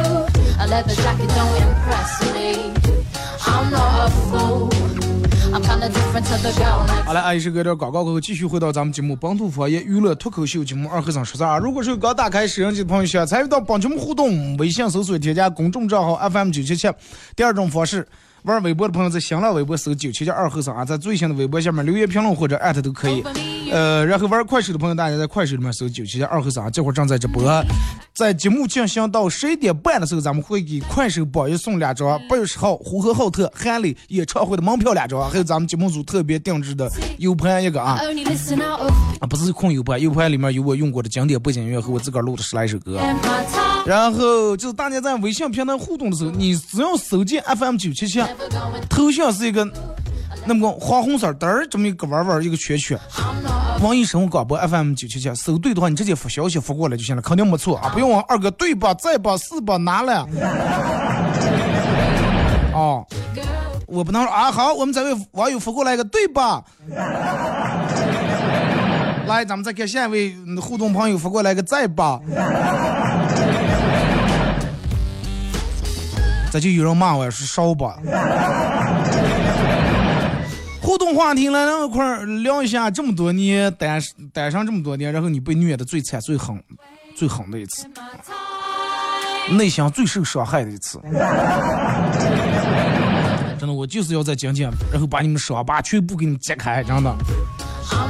[0.60, 2.74] A leather jacket don't impress me.
[3.46, 4.70] I'm not a fool.
[5.54, 11.58] I'm kinda different to the girl 好了，爱是隔点广告过后，继续回到咱们节目本土方言娱乐脱口秀节目二和尚说事儿啊。
[11.60, 16.90] 如果是刚打开摄像机的朋友，想参与到帮节目互动，微信搜索添加公众账号 FM 九七七。
[17.36, 18.08] 第二种方式，
[18.42, 23.24] 玩微博的朋友在新浪微博搜九七七二和尚啊，在最新的微博下面留言评论或者艾特都可以。
[23.72, 27.44] 呃，然后玩快手的朋友，大家在快手里面搜九七七二和尚啊，这会儿正在直播。
[28.14, 38.00] 在节目进行到十一点半的时候，咱们会给快手榜一送两张八月十号呼和浩特韩磊演唱会的门票两张，还有咱们节目组特别定制的 U 盘一个啊。
[39.20, 43.00] 啊，不是空 U 盘，U 盘里面有我用过的经典背景音乐和我自个儿录的十来首歌。
[43.86, 48.22] 然后就是大家在微信平台互动的时候，你只要搜进 FM 九七七，
[48.90, 49.66] 头像是一个
[50.48, 52.98] 那么个黄红色儿嘚儿这么一个弯弯一个圈圈。
[53.82, 60.28] 网易生活广播 FM 九七七，搜对的话，你直接发消息发过来就行了，肯定没错啊，不用往二哥对吧、在吧、是吧、拿了。
[62.74, 63.06] 哦，
[63.86, 66.64] 我不能说啊，好，我们再为网友发过来一个对吧？
[69.28, 72.20] 来，咱们再看下一位嗯互动朋友发过来一个在吧？
[76.50, 77.98] 这就有人骂我是烧吧。
[80.98, 84.02] 动话题来，咱们一块聊一下这么多年单
[84.34, 86.62] 单上这么多年，然后你被虐的最惨、最狠、
[87.16, 87.88] 最狠的一次，
[89.52, 91.00] 内心最受伤害的一次。
[93.60, 97.16] 真的，我就是要在讲讲，然后把你们伤疤全部给你们揭开，真的。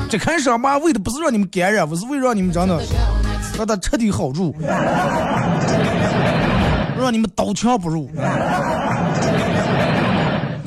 [0.09, 2.81] 揭开伤疤为的不是让你们感染，我是为让你们真的
[3.57, 4.55] 让它彻底好住，
[6.97, 8.09] 让你们刀枪不入。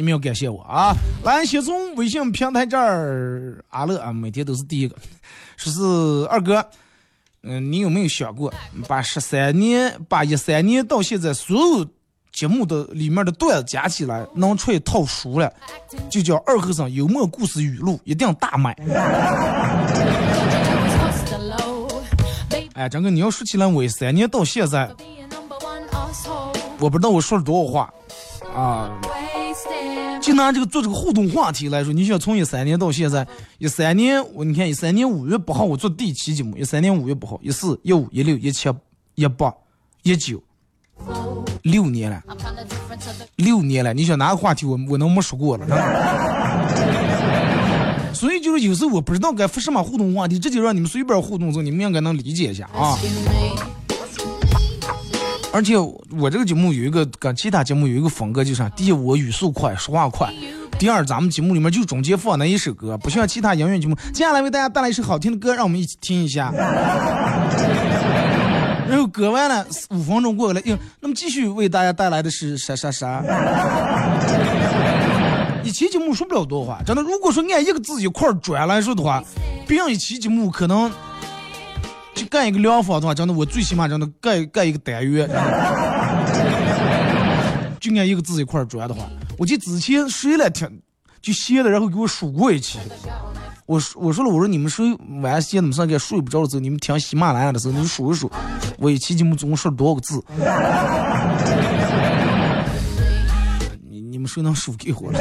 [0.00, 0.96] 你们要感谢我啊！
[1.24, 4.96] 来，先从微信平台这儿，阿乐啊，每天都是第一个，
[5.58, 6.64] 说是二哥，
[7.42, 8.50] 嗯、你有没有想过
[8.88, 11.86] 把十三年，把一三年到现在所有
[12.32, 15.52] 节目的里面的段子加起来，能出一套书来，
[16.08, 18.74] 就叫《二和尚幽默故事语录》，一定大卖。
[22.72, 24.90] 哎，张哥，你要说起来，我一三年到现在，
[26.78, 27.94] 我不知道我说了多少话
[28.56, 28.98] 啊。
[30.20, 33.26] 就拿这个做这个互动话题来说，你想从一三年到现在，
[33.58, 38.68] 一三年我你看一三年五月八号我做第一期节目，一三年五月八号，一四一五一六一七
[39.14, 39.52] 一八
[40.02, 40.42] 一九，
[41.62, 42.22] 六年了，
[43.36, 45.66] 六年了，你想哪个话题我我能没说过了？
[48.12, 52.98] 所以就是有时候我不知道该发什么互动话题，这就让你们随便互动，你们应该能理解一下啊。
[55.52, 60.28] 而且我这个节目有一个跟其他节目有一个风格，就是第一我语速快，说话快；
[60.78, 63.96] 第二咱们节目里面就中间放那一首歌，不像其他音乐节目。
[64.12, 66.52] 接下来为大家带来一首好听的歌，让我们一起听一下。
[68.88, 73.22] 然后歌完了，五分钟过了，哟，那么继续为大家带来的是啥啥啥。
[75.62, 77.02] 一期节目说不了多话，真的。
[77.02, 79.22] 如果说按一个字一块儿转来说的话，
[79.66, 80.90] 别人一期节目可能
[82.20, 85.26] 就干一个两方的话，真的我最起码真的干干一个单元，
[87.80, 90.68] 就按一个字一块儿转的话，我记之前谁来听
[91.22, 92.78] 就写了，然后给我数过一期，
[93.64, 98.30] 我说我说了，我说你们睡晚些怎么上该睡不着的时候，你们听喜马拉雅的时候，你数一数，
[98.76, 100.22] 我一期节目总共说了多少个字？
[103.88, 105.18] 你你们谁能数给我了？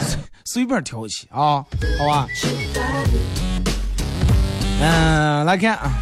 [0.00, 1.64] 随随便挑一期啊，
[2.00, 2.26] 好吧？
[4.84, 5.92] 嗯，来看啊，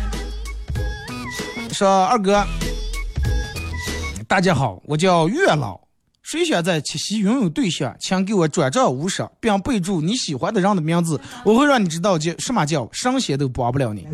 [1.71, 2.43] 说二哥，
[4.27, 5.79] 大家好，我叫月老。
[6.23, 14.07] 谁想在七夕拥有对象，请给我转账五十，并备注你喜欢的人的名字，我会让你知道叫什么叫神仙都帮不了你。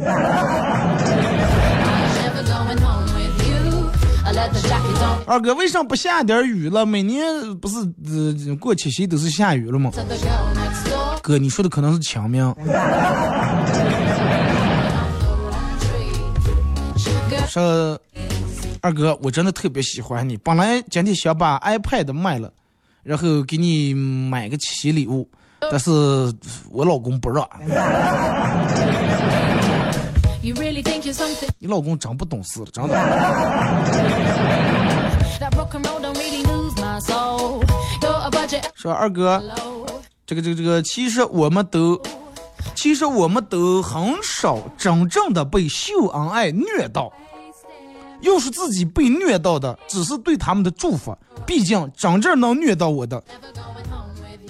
[5.27, 6.85] 二哥，为啥不下点雨了？
[6.85, 7.25] 每年
[7.59, 9.93] 不是呃过七夕都是下雨了吗？
[11.23, 12.53] 哥，你说的可能是清明。
[17.57, 17.99] 呃，
[18.83, 22.53] 二哥我真的特别喜欢你，本来今天想把 iPad 卖了，
[23.03, 25.27] 然后给你买个新礼物，
[25.71, 25.91] 但是
[26.71, 27.49] 我老公不让。
[30.43, 30.53] 你
[31.67, 32.95] 老公真不懂事，真的。
[38.75, 39.43] 说二哥，
[40.27, 41.99] 这个这个这个其实我们都
[42.75, 47.11] 其实我们都很少真正的被秀恩爱虐到。
[48.21, 51.17] 要是自己被虐到的，只是对他们的祝福。
[51.47, 53.23] 毕竟真正能虐到我的，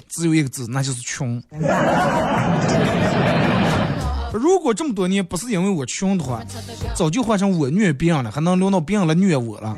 [0.08, 1.42] 只有一个字，那就是穷。
[4.32, 6.42] 如果这么多年不是因为我穷的话，
[6.94, 9.76] 早就换成我虐别人了，还能轮到别人来虐我了。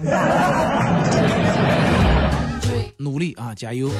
[2.96, 3.90] 努力啊，加油！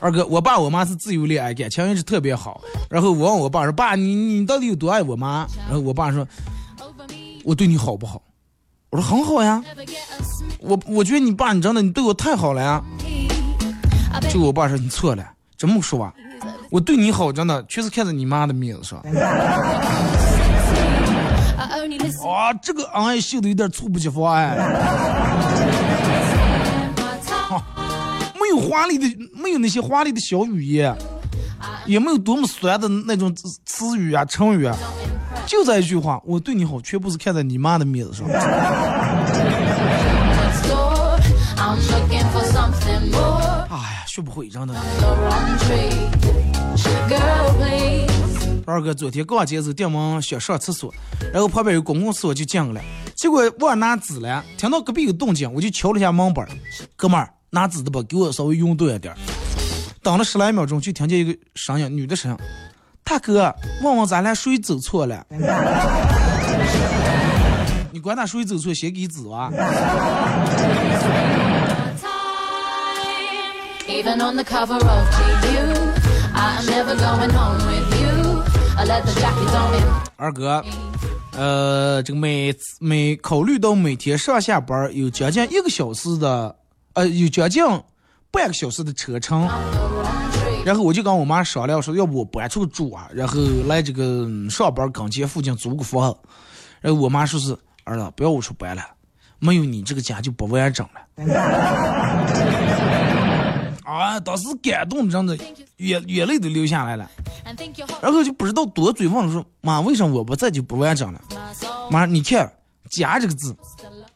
[0.00, 2.60] 二哥，我爸我妈是自由恋爱，感情一直特别好。
[2.88, 6.26] 然后我问我爸说：“爸，你你到底有多爱我妈？”然后我爸说
[7.46, 8.20] 我对你好不好？
[8.90, 9.62] 我说很好呀。
[10.58, 12.82] 我我觉得你爸你真的你对我太好了呀。
[14.28, 15.24] 就我爸说你错了，
[15.56, 16.12] 这么说吧，
[16.70, 18.98] 我对你好真的全是看在你妈的面子上。
[22.28, 24.56] 啊，这个恩爱秀的有点猝不及防哎
[26.96, 27.62] ，my time.
[28.40, 29.06] 没有华丽的，
[29.40, 30.92] 没有那些华丽的小语言，
[31.86, 34.76] 也没有多么酸的那种词语啊、成语啊，
[35.46, 38.26] 就这一句话，我对你好，全部是看在你妈的面子上。
[38.28, 38.34] 哎
[43.68, 44.74] 呀，学不会，真的。
[48.66, 50.92] 二哥昨天刚接走电门想上厕所，
[51.32, 52.80] 然后旁边有公共厕所就进去了，
[53.16, 56.48] 结果忘拿纸了，听到隔壁有动静，我就敲了一下门板，
[56.96, 59.14] 哥们儿拿纸的吧，给我稍微用多一点。
[60.06, 62.38] 等了十来秒钟，就听见一个声音，女的声音
[63.02, 65.26] ：“大哥，问问咱俩谁走错了？”
[67.90, 69.50] 你管他谁走错，先给纸啊.
[80.16, 80.64] 二哥，
[81.36, 86.54] 呃，这个每每考虑到每天上下班有将近一个小时的，
[86.92, 87.64] 呃，有将近
[88.36, 89.48] 半个小时的车程，
[90.62, 96.14] 然后我就跟我妈商量说，要不我搬出去住啊，然后来这个上班跟前附近租个房。
[96.82, 98.82] 然后我妈说是儿子，不要我出搬了，
[99.38, 101.00] 没有你这个家就不完整了。
[103.86, 105.34] 啊，当时感动真的
[105.78, 107.10] 眼眼泪都流下来了，
[108.02, 111.18] 然后就不知道多嘴问说妈，为什么我不在就不完整了？
[111.90, 112.52] 妈，你看
[112.90, 113.56] “家”这个字，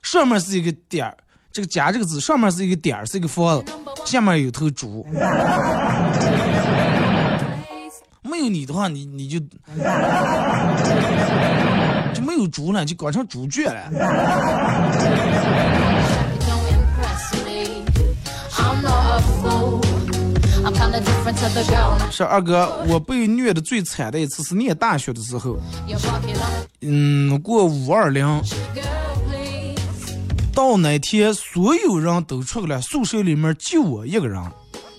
[0.02, 1.16] 上面是一个点儿，
[1.52, 3.72] 这个“甲”这个字，上面是一个点儿，是一个方子，
[4.04, 5.04] 下面有头猪。
[8.22, 9.40] 没有你的话，你你就
[12.14, 13.90] 就没有猪了，就搞成猪圈了。
[22.10, 25.58] 是二哥，我被虐的最惨的一次是念大学的时候，
[26.82, 28.26] 嗯，过五二零。
[30.54, 34.42] 到那天所有人都出来，宿舍里面就我一个人。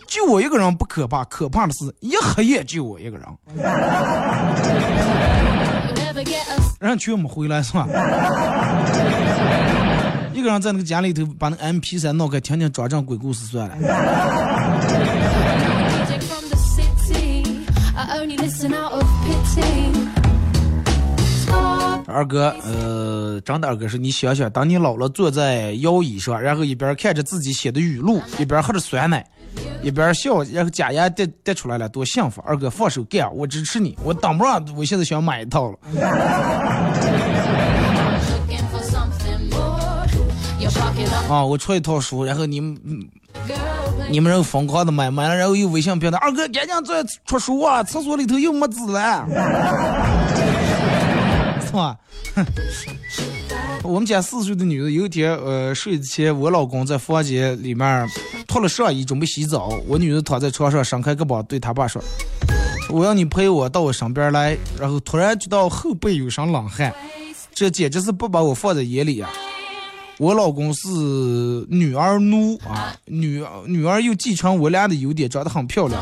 [0.07, 3.25] 就我一个人不可怕，可怕的是一黑夜就我一个人，
[6.81, 7.87] 人全没回来是吧？
[10.33, 13.77] 一个人在那个家里头把那 M P 三闹开，听听张震鬼故事算了。
[22.11, 29.25] 二哥，呃，张的二哥是你想想，当你老了坐在摇椅上，然后一边看着自己写的语录，一边喝着酸奶，
[29.81, 32.41] 一边笑，然后假牙跌跌出来了，多幸福！
[32.45, 35.77] 二哥放手干，我支持你，我挡不上，我现在想买一套了。
[41.29, 43.07] 啊，我出一套书，然后你们嗯
[44.09, 49.25] 你们人疯狂的买，买了然后又微信平台，二哥赶紧再出书啊，厕所里头又没纸了，
[51.71, 51.97] 是吧？
[53.83, 58.07] 我们家四岁的女的有一天，呃，睡前我老公在房间里面
[58.45, 62.03] 脱了上衣准备洗澡，我女儿躺在床上伸开胳膊对他爸说
[62.91, 66.93] ：“我要你陪我到我身边来。”然后突然觉到后背有身冷汗，
[67.53, 69.29] 这简直是不把我放在眼里呀！
[70.17, 70.89] 我老公是
[71.69, 75.99] 女儿奴啊，女女儿又继承我俩的优点，长得很漂亮，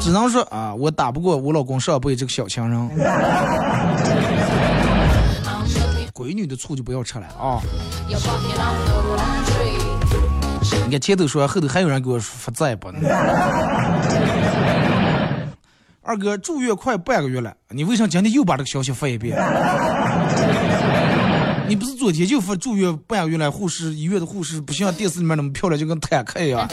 [0.00, 2.88] 只能说啊，我打不过我老公上辈这个小情人。
[6.16, 7.60] 闺女的醋就不要吃了啊！
[10.86, 12.98] 你看前头说，后头还有人给我发再不呢。
[16.00, 19.36] 二哥住院快半个月了，你为啥今天又把这个消息发一遍？
[21.68, 23.50] 你不是昨天就发住院半个月了？
[23.50, 26.66] 护士医院的护士不像电视里面那么漂亮，就跟坦克一样。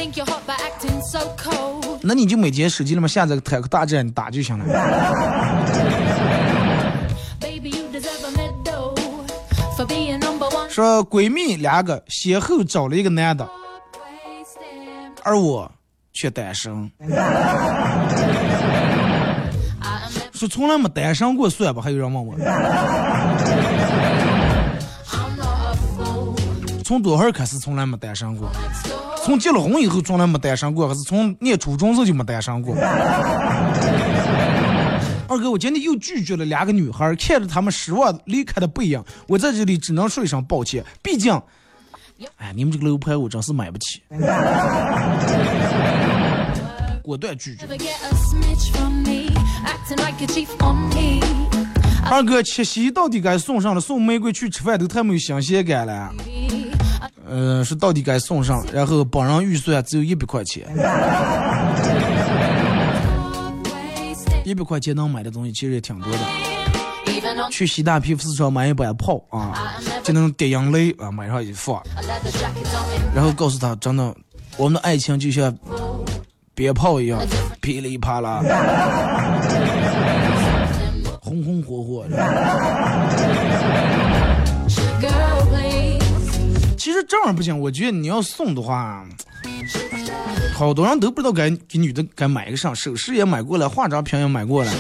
[2.02, 4.66] 那你就每天手机里面下载个坦克大战，你打就行了。
[10.74, 13.48] 说闺蜜两个先后找了一个男的，
[15.22, 15.72] 而我
[16.12, 16.92] 却单身。
[20.34, 21.80] 说从来没单身过算吧？
[21.80, 22.36] 还有人问我，
[26.84, 28.50] 从多少开始从来没单身过？
[29.24, 32.76] 从结了婚以后从来没单身过，还是从念初中时就没单身过？
[35.34, 40.86] 二哥，我今天又拒绝了两个女孩，看着她们失望离开的背影，我在这里只能说一声抱歉。
[41.02, 41.34] 毕竟，
[42.38, 44.04] 哎，你们这个楼盘我真是买不起，
[47.02, 47.66] 果断拒绝。
[52.12, 53.82] 二哥，七夕到底该送上了？
[53.82, 56.14] 送玫瑰去吃饭都太没有新鲜感了。
[57.28, 58.64] 嗯，是到底该送上？
[58.72, 60.68] 然后本人预算只有一百块钱。
[64.54, 66.20] 一百块钱能买的东西其实也挺多的。
[67.50, 69.74] 去西大皮肤市场买一把炮啊，
[70.04, 71.82] 就能滴眼泪啊，买上一放。
[73.16, 74.16] 然后告诉他，真的，
[74.56, 75.52] 我们的爱情就像
[76.54, 77.20] 鞭炮一样，
[77.62, 78.44] 噼里啪啦，
[81.20, 82.16] 红红火火的。
[86.78, 89.04] 其实这样不行，我觉得你要送的话。
[90.56, 94.72] 好多人都不知道该给女的该买个啥，首饰也买过了，化妆品也买过了。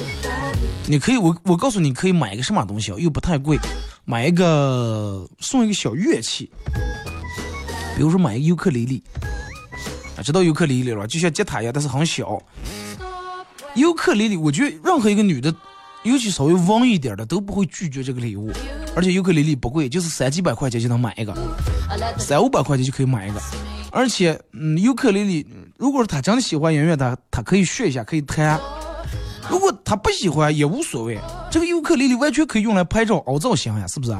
[0.85, 3.57] 你可以，我我告诉你可以买一个什么东西，又不太贵，
[4.05, 6.49] 买一个送一个小乐器，
[7.95, 9.03] 比如说买一个尤克里里，
[10.17, 12.41] 啊，知道尤克里里了，就像吉他一样，但是很小。
[13.75, 15.53] 尤克里里，我觉得任何一个女的，
[16.03, 18.51] 尤其稍微旺一点的，都不会拒绝这个礼物。
[18.95, 21.33] 而且尤克里里不贵，就是三几百块钱就能买一个，
[22.19, 23.41] 三五百块钱就可以买一个。
[23.93, 28.57] 而且，嗯，尤克里里，如果是他真的喜欢音乐，他他可以学一下，可以弹；
[29.47, 31.19] 如果他不喜欢也无所谓。
[31.51, 34.15] 这个尤克里里完全可以用来拍照、凹造型呀，是不是？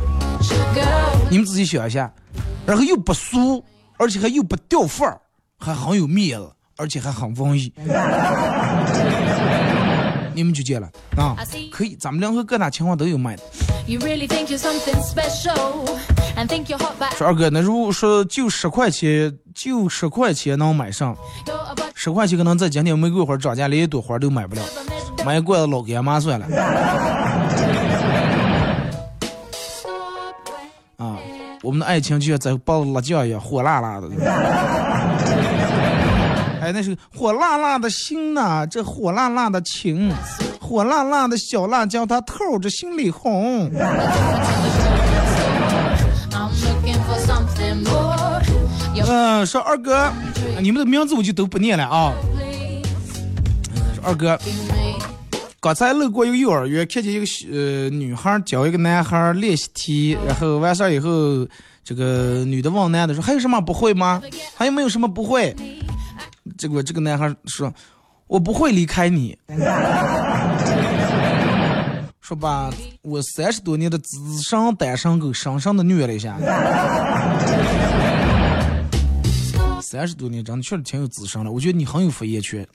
[1.31, 2.13] 你们自己想一下，
[2.67, 3.65] 然后又不俗，
[3.97, 5.19] 而且还又不掉范儿，
[5.57, 7.73] 还很有面子，而且还很文艺。
[10.35, 11.35] 你们就见了啊，
[11.71, 13.43] 可以，咱们两个各大情况都有卖的。
[17.15, 21.15] 说二哥，那如果说就十块钱，就十块钱能买上，
[21.93, 24.61] 十块钱可能在今天玫瑰花涨价，连一朵花都买不了，
[25.25, 26.45] 买一罐子老干妈算了。
[30.97, 31.17] 啊，
[31.61, 34.09] 我们的爱情就像在爆辣椒一样，火辣辣的。
[36.61, 40.09] 哎，那是火辣辣的心呐，这火辣辣的情，
[40.73, 43.69] 火辣辣的小辣椒，它透着心里红。
[49.05, 50.11] 嗯，说二哥，
[50.59, 52.11] 你们的名字我就都不念了啊。
[53.93, 54.35] 说二哥，
[55.59, 61.47] 刚才路过一个幼儿园，看见一个呃女孩教一个男孩练习题，然后完事以后，
[61.83, 64.23] 这个女的问男的说：“还有什么不会吗？
[64.55, 65.55] 还有没有什么不会？”
[66.57, 67.71] 结果这个男孩说
[68.25, 69.37] ：“我不会离开你。”
[72.23, 72.69] 说吧，
[73.01, 76.37] 我三十多年的资深单身狗，深深的虐了一下。
[79.83, 81.51] 三十多年，真的确实挺有资深了。
[81.51, 82.65] 我觉得你很有发言权。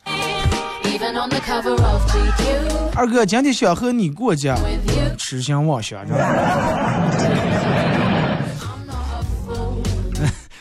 [2.94, 4.54] 二哥，今天想和你过节，
[5.16, 6.14] 痴心妄想着。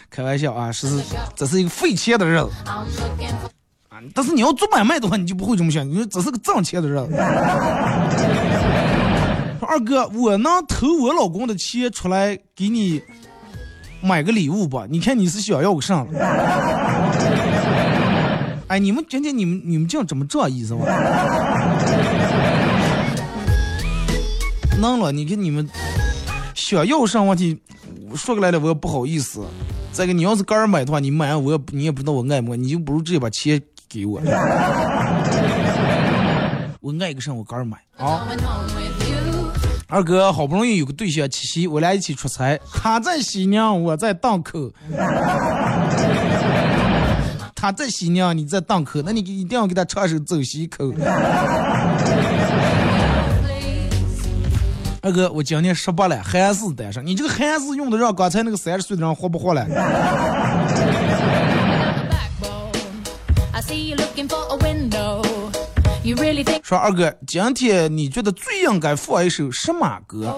[0.10, 0.88] 开玩笑啊，是
[1.36, 2.88] 这是一个费钱的日子啊！
[4.14, 7.10] 但是你要做买卖的话，你就不会这么想，你说这是个挣钱的日子。
[9.68, 13.02] 二哥，我能投我老公的钱出来给你
[14.02, 14.86] 买个礼物吧。
[14.90, 16.06] 你看你是想要个啥？
[18.68, 20.86] 哎，你们今天你们你们这样怎么这意思吗？
[24.80, 25.68] 弄了，你看你们
[26.54, 27.60] 想要啥问题，
[28.16, 29.46] 说过来了我也不好意思。
[29.92, 34.22] 再个，你要是个人买的话，你买我也你也不知道我爱不爱，你就不如直接把钱给我。
[36.80, 38.28] 我爱个啥我个人买啊。
[39.90, 44.70] 二哥好不容易有个对象七夕，我俩一起出差，他在西宁，我在档口。
[47.56, 50.84] 他在西宁，你在档口，那你一定要给他唱首《走西口》。
[55.02, 57.06] 二哥，我今年十八了，还是单身。
[57.06, 59.66] 你这个还是用的让刚才那个三十岁的人活不活了？
[66.64, 70.36] 说二哥，今天你觉得最应该放一首什么歌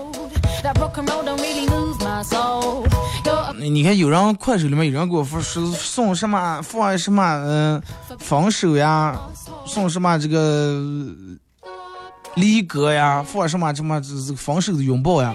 [3.58, 7.82] 你看有人快手里面有人给我说是送什么放什么嗯、
[8.18, 9.20] 分手呀，
[9.66, 10.82] 送什么这个
[12.36, 15.34] 离歌呀，放什么什么这这个分手的拥抱呀。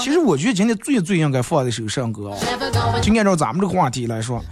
[0.00, 2.36] 其实我觉得今天最最应该放的是首歌啊。
[2.42, 4.42] never going 就按照咱们这个话题来说.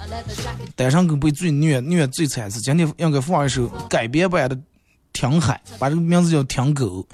[0.74, 4.56] 单身狗被最虐虐最惨是今天应该放一首改编版的
[5.12, 7.06] 《听海》，把这个名字叫《听狗》。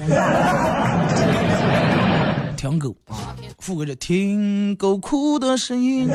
[2.56, 6.08] 听狗啊，副歌叫听狗哭的声音。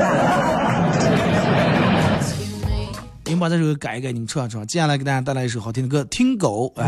[3.24, 4.66] 你们把这首歌改一改，你们唱一唱。
[4.66, 6.70] 接下来给大家带来一首好听的歌《听狗》。
[6.80, 6.86] 哎，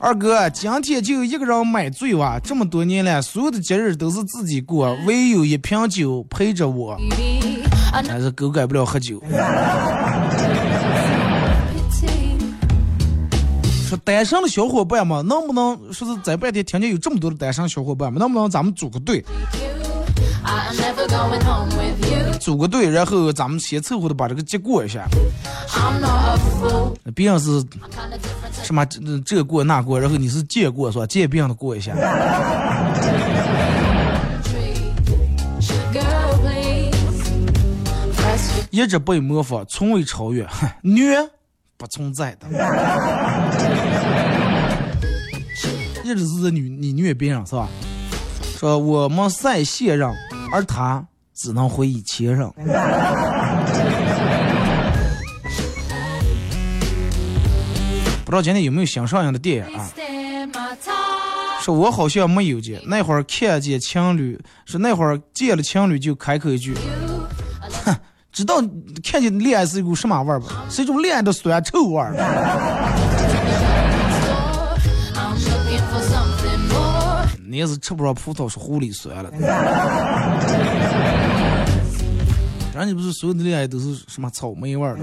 [0.00, 2.40] 二哥，今天就一个人买醉哇！
[2.40, 6.98] 这么多年了，所有的节日都是自己过，唯有一瓶酒陪着我。
[7.92, 9.22] 但是狗改不了喝酒。
[13.88, 19.24] 说单身的小伙伴们，能不能说是在半天听见有这么多的单身小伙伴们，能不能咱们组个队.
[22.40, 25.08] 组个队，然后咱们先凑合的把这个节过一下。
[27.16, 27.64] 别人是.
[28.62, 31.06] 什么这这过那过，然后你是借过是吧？
[31.06, 31.92] 借别人的过一下。
[38.70, 41.16] 一直被模仿，从未超越， 哼，虐
[41.76, 42.46] 不存在的。
[46.04, 47.68] 一直是你你虐别人是吧？
[48.58, 50.08] 说我们赛现任，
[50.52, 52.48] 而他只能回忆前任。
[58.24, 59.90] 不知道今天有没有新上映的电影啊？
[61.60, 66.74] 说我好像没有见，那会儿看见情侣，说那会儿见了情侣就开口一句，
[68.32, 68.62] 知道
[69.02, 70.64] 看见恋爱是一股什么味儿吧？
[70.70, 72.14] 是一种恋爱的酸臭味儿。
[77.46, 79.30] 你要是吃不上葡萄，是狐狸酸了。
[82.72, 84.96] 人家不是所有的恋爱都是什么草莓味儿。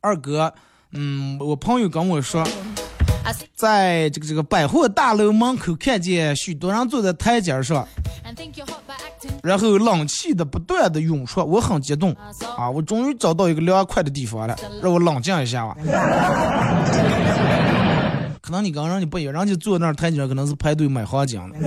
[0.00, 0.52] 二哥，
[0.92, 2.44] 嗯，我朋友跟我说，
[3.54, 7.86] 在这个这个百货大楼门口看见许多人坐在台阶上，
[9.42, 12.14] 然后冷气的不断的涌出，我很激动
[12.56, 12.68] 啊！
[12.70, 15.76] 我终于找到一个凉快的地方了，让我冷静一下吧。
[18.40, 21.58] 可能你跟人家不一样，人家坐那儿台阶上可能是排队买黄金的。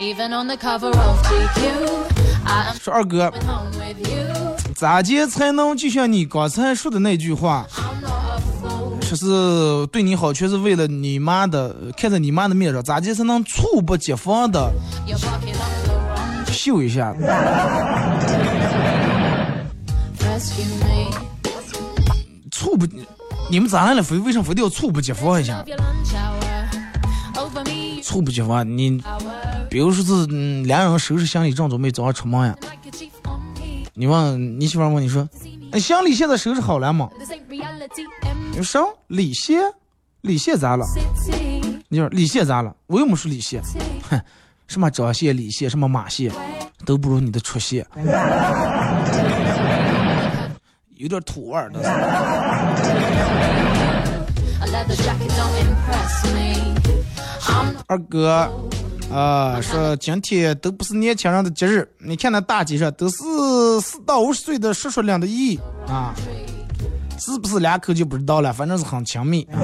[0.00, 1.88] Even on the cover of GQ,
[2.46, 3.32] I'm 说二哥.
[4.74, 7.66] 咋接才能就像你刚才说的那句话，
[9.10, 9.26] 就是
[9.88, 14.70] 对你好全是为了你妈的看在你妈的面上咋就才能猝不及防的
[16.46, 17.12] 秀一下？
[22.52, 22.86] 猝不
[23.50, 25.64] 你们咋样了非为什么非得要猝不及防一下？
[28.00, 29.02] 猝不及防你
[29.68, 32.56] 比如说是嗯两人收拾行李正准备早上出门呀。
[33.92, 35.28] 你问你媳妇问你说
[35.72, 37.08] 哎行李现在收拾好了吗？
[37.80, 38.28] This ain't reality.
[38.28, 38.84] M 你说啥？
[39.06, 39.58] 李现？
[40.20, 40.84] 李现咋了？
[41.88, 42.76] 你说李现咋了？
[42.86, 43.62] 我又没说李现，
[44.10, 44.20] 哼，
[44.66, 46.30] 什么张现、李现，什么马现，
[46.84, 47.86] 都不如你的出现，
[50.96, 51.80] 有点土味儿的。
[57.86, 58.52] 二哥，
[59.10, 63.16] 啊、说今天都不是年轻人的节日，你看那大街上都是
[63.80, 65.58] 四到五十岁的叔叔领的姨
[65.88, 66.14] 啊，
[67.20, 69.46] 是不是两口就不知道了，反正是很亲密。
[69.52, 69.60] 啊、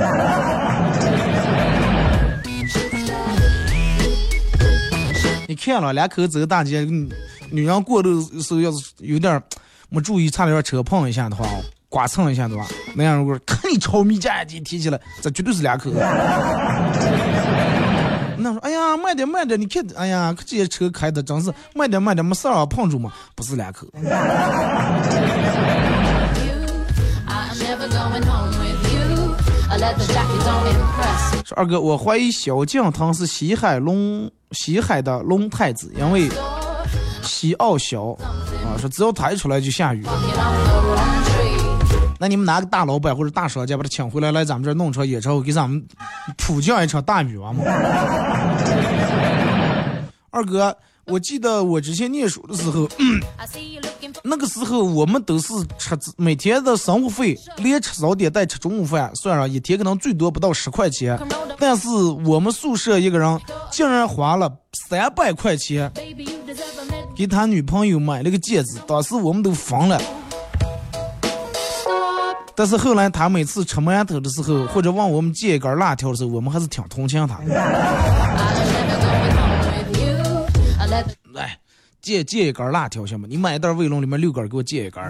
[5.49, 7.09] 你看了两口走大街，嗯
[7.51, 8.11] 女人过的
[8.43, 9.43] 时候要是有点儿
[9.89, 11.47] 没注意，差点让车碰一下的话，
[11.89, 12.67] 刮蹭一下的话？
[12.95, 15.97] 那样如果看你超米加眼镜提起来，这绝对是两口子。
[18.39, 23.87] 那说，哎呀，慢点慢点，你看，哎呀，这些车开的真是慢点慢点，没事啊，碰住嘛，不是两口。
[31.45, 36.29] 说二哥，我怀疑萧敬腾是西海龙西海的龙太子，因为
[37.23, 38.17] 西奥小
[38.65, 40.05] 啊，说只要他一出来就下雨。
[42.19, 45.87] 那你们拿个大老板或者大商家把他请回来，来咱们这儿弄场演唱会，给咱们
[46.39, 47.63] 普降一场大雨完吗？
[50.31, 50.77] 二哥，
[51.07, 52.89] 我记得我之前念书的时候
[53.37, 53.47] ，I
[54.23, 61.19] 那个时候我们都是吃每天的生活费，连吃早点带吃中午饭，算上一天可能最多不到十块钱。
[61.59, 61.89] 但是
[62.25, 63.41] 我们宿舍一个人
[63.71, 64.51] 竟然花了
[64.89, 65.91] 三百块钱.
[67.17, 70.01] 给他女朋友买了个戒指，当时我们都疯了。
[72.55, 78.46] 但是后来他每次吃馒头的时候，或者问我们借一根辣条的时候，我们还是挺同情他的。
[82.07, 83.27] 借借一根辣条行吗？
[83.29, 85.03] 你买一袋卫龙里面六根，给我借一根。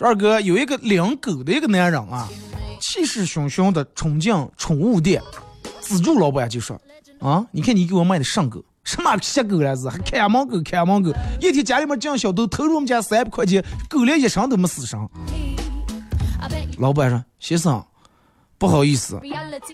[0.00, 2.28] 二哥有一个领狗的一个男人啊，
[2.78, 5.22] 气势汹汹的冲进宠物店，
[5.80, 6.78] 资助老板就说
[7.20, 9.88] ：“啊，你看你给我买的上狗，什么瞎狗来着？
[9.88, 11.10] 还看门狗看门狗，
[11.40, 15.10] 一天家里面进小偷偷了我们家三百块钱，狗连一声都没死上。
[16.78, 17.82] 老板说先生
[18.56, 19.20] 不好意思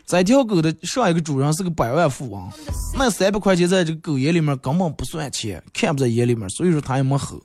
[0.06, 2.50] 这条狗的上一个主人是个百万富翁
[2.94, 7.40] 那三百块钱在这个狗眼里面根本不算钱看不在眼里面所以说他也没喝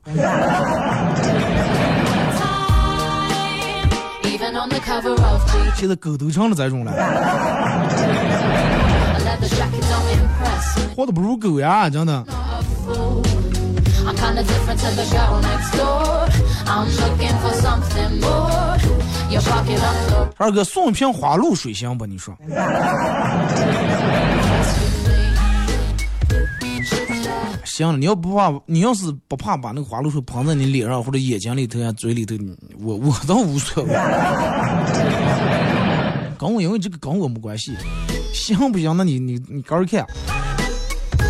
[5.75, 6.91] 现在狗都成了这种了。
[10.95, 12.25] 活的不如狗呀真的。
[14.05, 16.27] I'm kinda different to the girl next door.
[16.65, 18.78] I'm looking for something more.
[20.37, 22.05] 二哥送一瓶花露水行不？
[22.05, 22.35] 你说？
[27.63, 32.35] 行了，你要不怕，你要是不怕把那个花露水喷在你脸上或者眼睛里头呀、嘴里头，
[32.79, 33.93] 我我倒无所谓。
[36.37, 37.75] 跟我因为这个跟我没关系，
[38.33, 38.95] 行不行？
[38.97, 40.05] 那你你你个人看。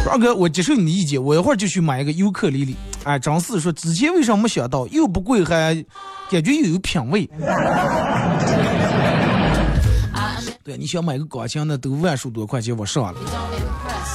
[0.10, 2.76] 二哥，我接受你的意见，我一会儿就去买一个尤克里里。
[3.04, 5.74] 哎，张四说之前为什么没想到，又不贵还
[6.30, 7.30] 感觉又有品味。
[10.64, 13.20] 对，你想买个钢琴，那都万数多块钱我上了。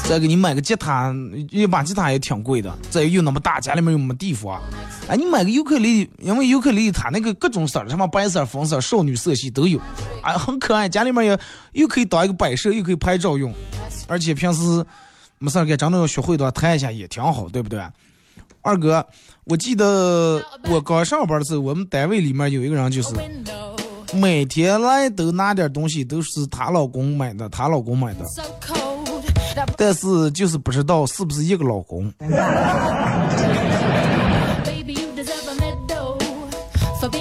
[0.04, 1.12] 再给你买个吉他，
[1.50, 4.62] 一把吉他也挺贵的，再又那么大，家里面又没地方。
[5.08, 9.80] 哎，你买个尤克里，因为尤克里里它那个各种色儿，什么白色、粉色、少女色系都有，
[10.22, 11.36] 哎，很可爱，家里面也
[11.72, 13.52] 又可以当一个摆设，又可以拍照用，
[14.06, 14.84] 而且平时
[15.38, 17.82] 没事儿干，真的要学会的话弹一下也挺好，对不对？
[18.64, 19.06] 二哥，
[19.44, 23.14] 我记得我刚上班的时候，我们单位里面有一个人就是。
[24.14, 28.24] 每天来都拿点东西，都是她老公买的，她老公买的，
[29.76, 32.12] 但是就是不知道是不是一个老公。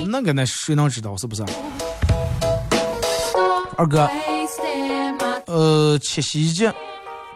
[0.07, 1.43] 那个那谁能知道是不是？
[3.75, 4.07] 二哥，
[5.47, 6.71] 呃，七夕节，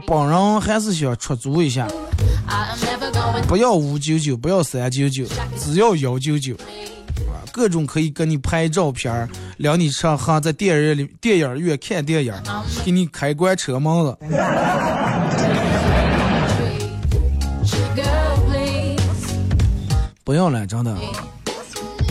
[0.05, 1.87] 本人还是想出租一下，
[3.47, 5.25] 不要五九九，不要三九九，
[5.57, 6.55] 只要幺九九。
[6.55, 9.27] 啊，各种可以跟你拍照片儿，
[9.57, 12.33] 聊你吃喝，在电影院里电影院看电影，
[12.85, 14.17] 给你开关车门子。
[20.23, 20.95] 不要了，真的。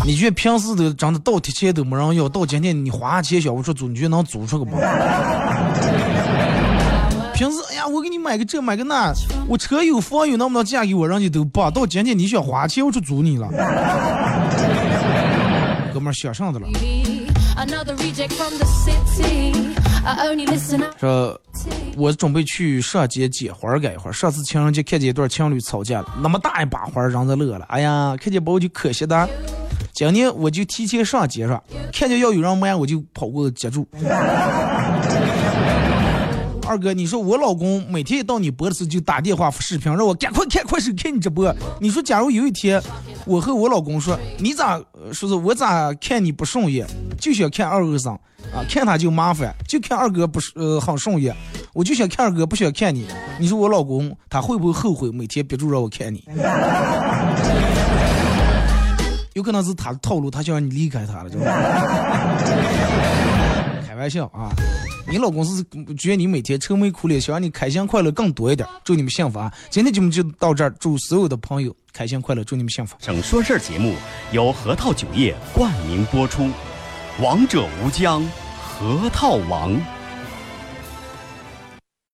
[0.05, 4.77] 你觉得平时都真的倒贴钱都没人要，到今天你花钱想不出租，你觉得能租出个不？
[7.37, 9.13] 平时哎呀，我给你买个这买个那，
[9.47, 11.71] 我车有房有能不能嫁给我，人家都不。
[11.71, 13.47] 到今天你想花钱我就租你了，
[15.93, 16.67] 哥们儿想上的了。
[20.99, 21.39] 说，
[21.95, 24.13] 我准备去上街捡花儿干一会儿。
[24.15, 27.67] 上次情人节看见一对情侣吵架了，那么大一把花儿，人家乐了。
[27.69, 29.29] 哎呀，看见把我就可惜的。
[29.93, 31.63] 今年我就提前上街上，
[31.93, 33.87] 看见要有人买，我就跑过去接住。
[36.77, 41.51] 二哥，你说我老公每天一到你播的时候就打电话视频，让我赶快看快手看你直播。
[41.81, 42.79] 你说，假如有一天
[43.25, 44.79] 我和我老公说，你咋
[45.11, 46.87] 说是我咋看你不顺眼，
[47.19, 48.13] 就想看二哥上
[48.55, 51.35] 啊，看他就麻烦，就看二哥不是呃很顺眼，
[51.73, 53.07] 我就想看二哥，不想看你。
[53.41, 56.23] 你说我老公他会不会后悔每天憋住让我看你？
[59.33, 61.53] 有可能是他的套路，他想让你离开他了，知道吗？
[63.87, 64.53] 开玩笑啊！
[65.09, 65.63] 你老公是
[65.97, 69.53] 觉得你每天愁眉苦脸，希望你开心快乐更多一点，祝你们幸福啊！
[69.71, 72.97] 今天节目就到这儿，祝所有的朋友开心快乐，祝你们幸福。
[73.01, 73.95] 省说事儿节目
[74.33, 76.51] 由核桃酒业冠名播出，
[77.23, 78.29] 王者无疆，
[78.61, 79.96] 核桃王。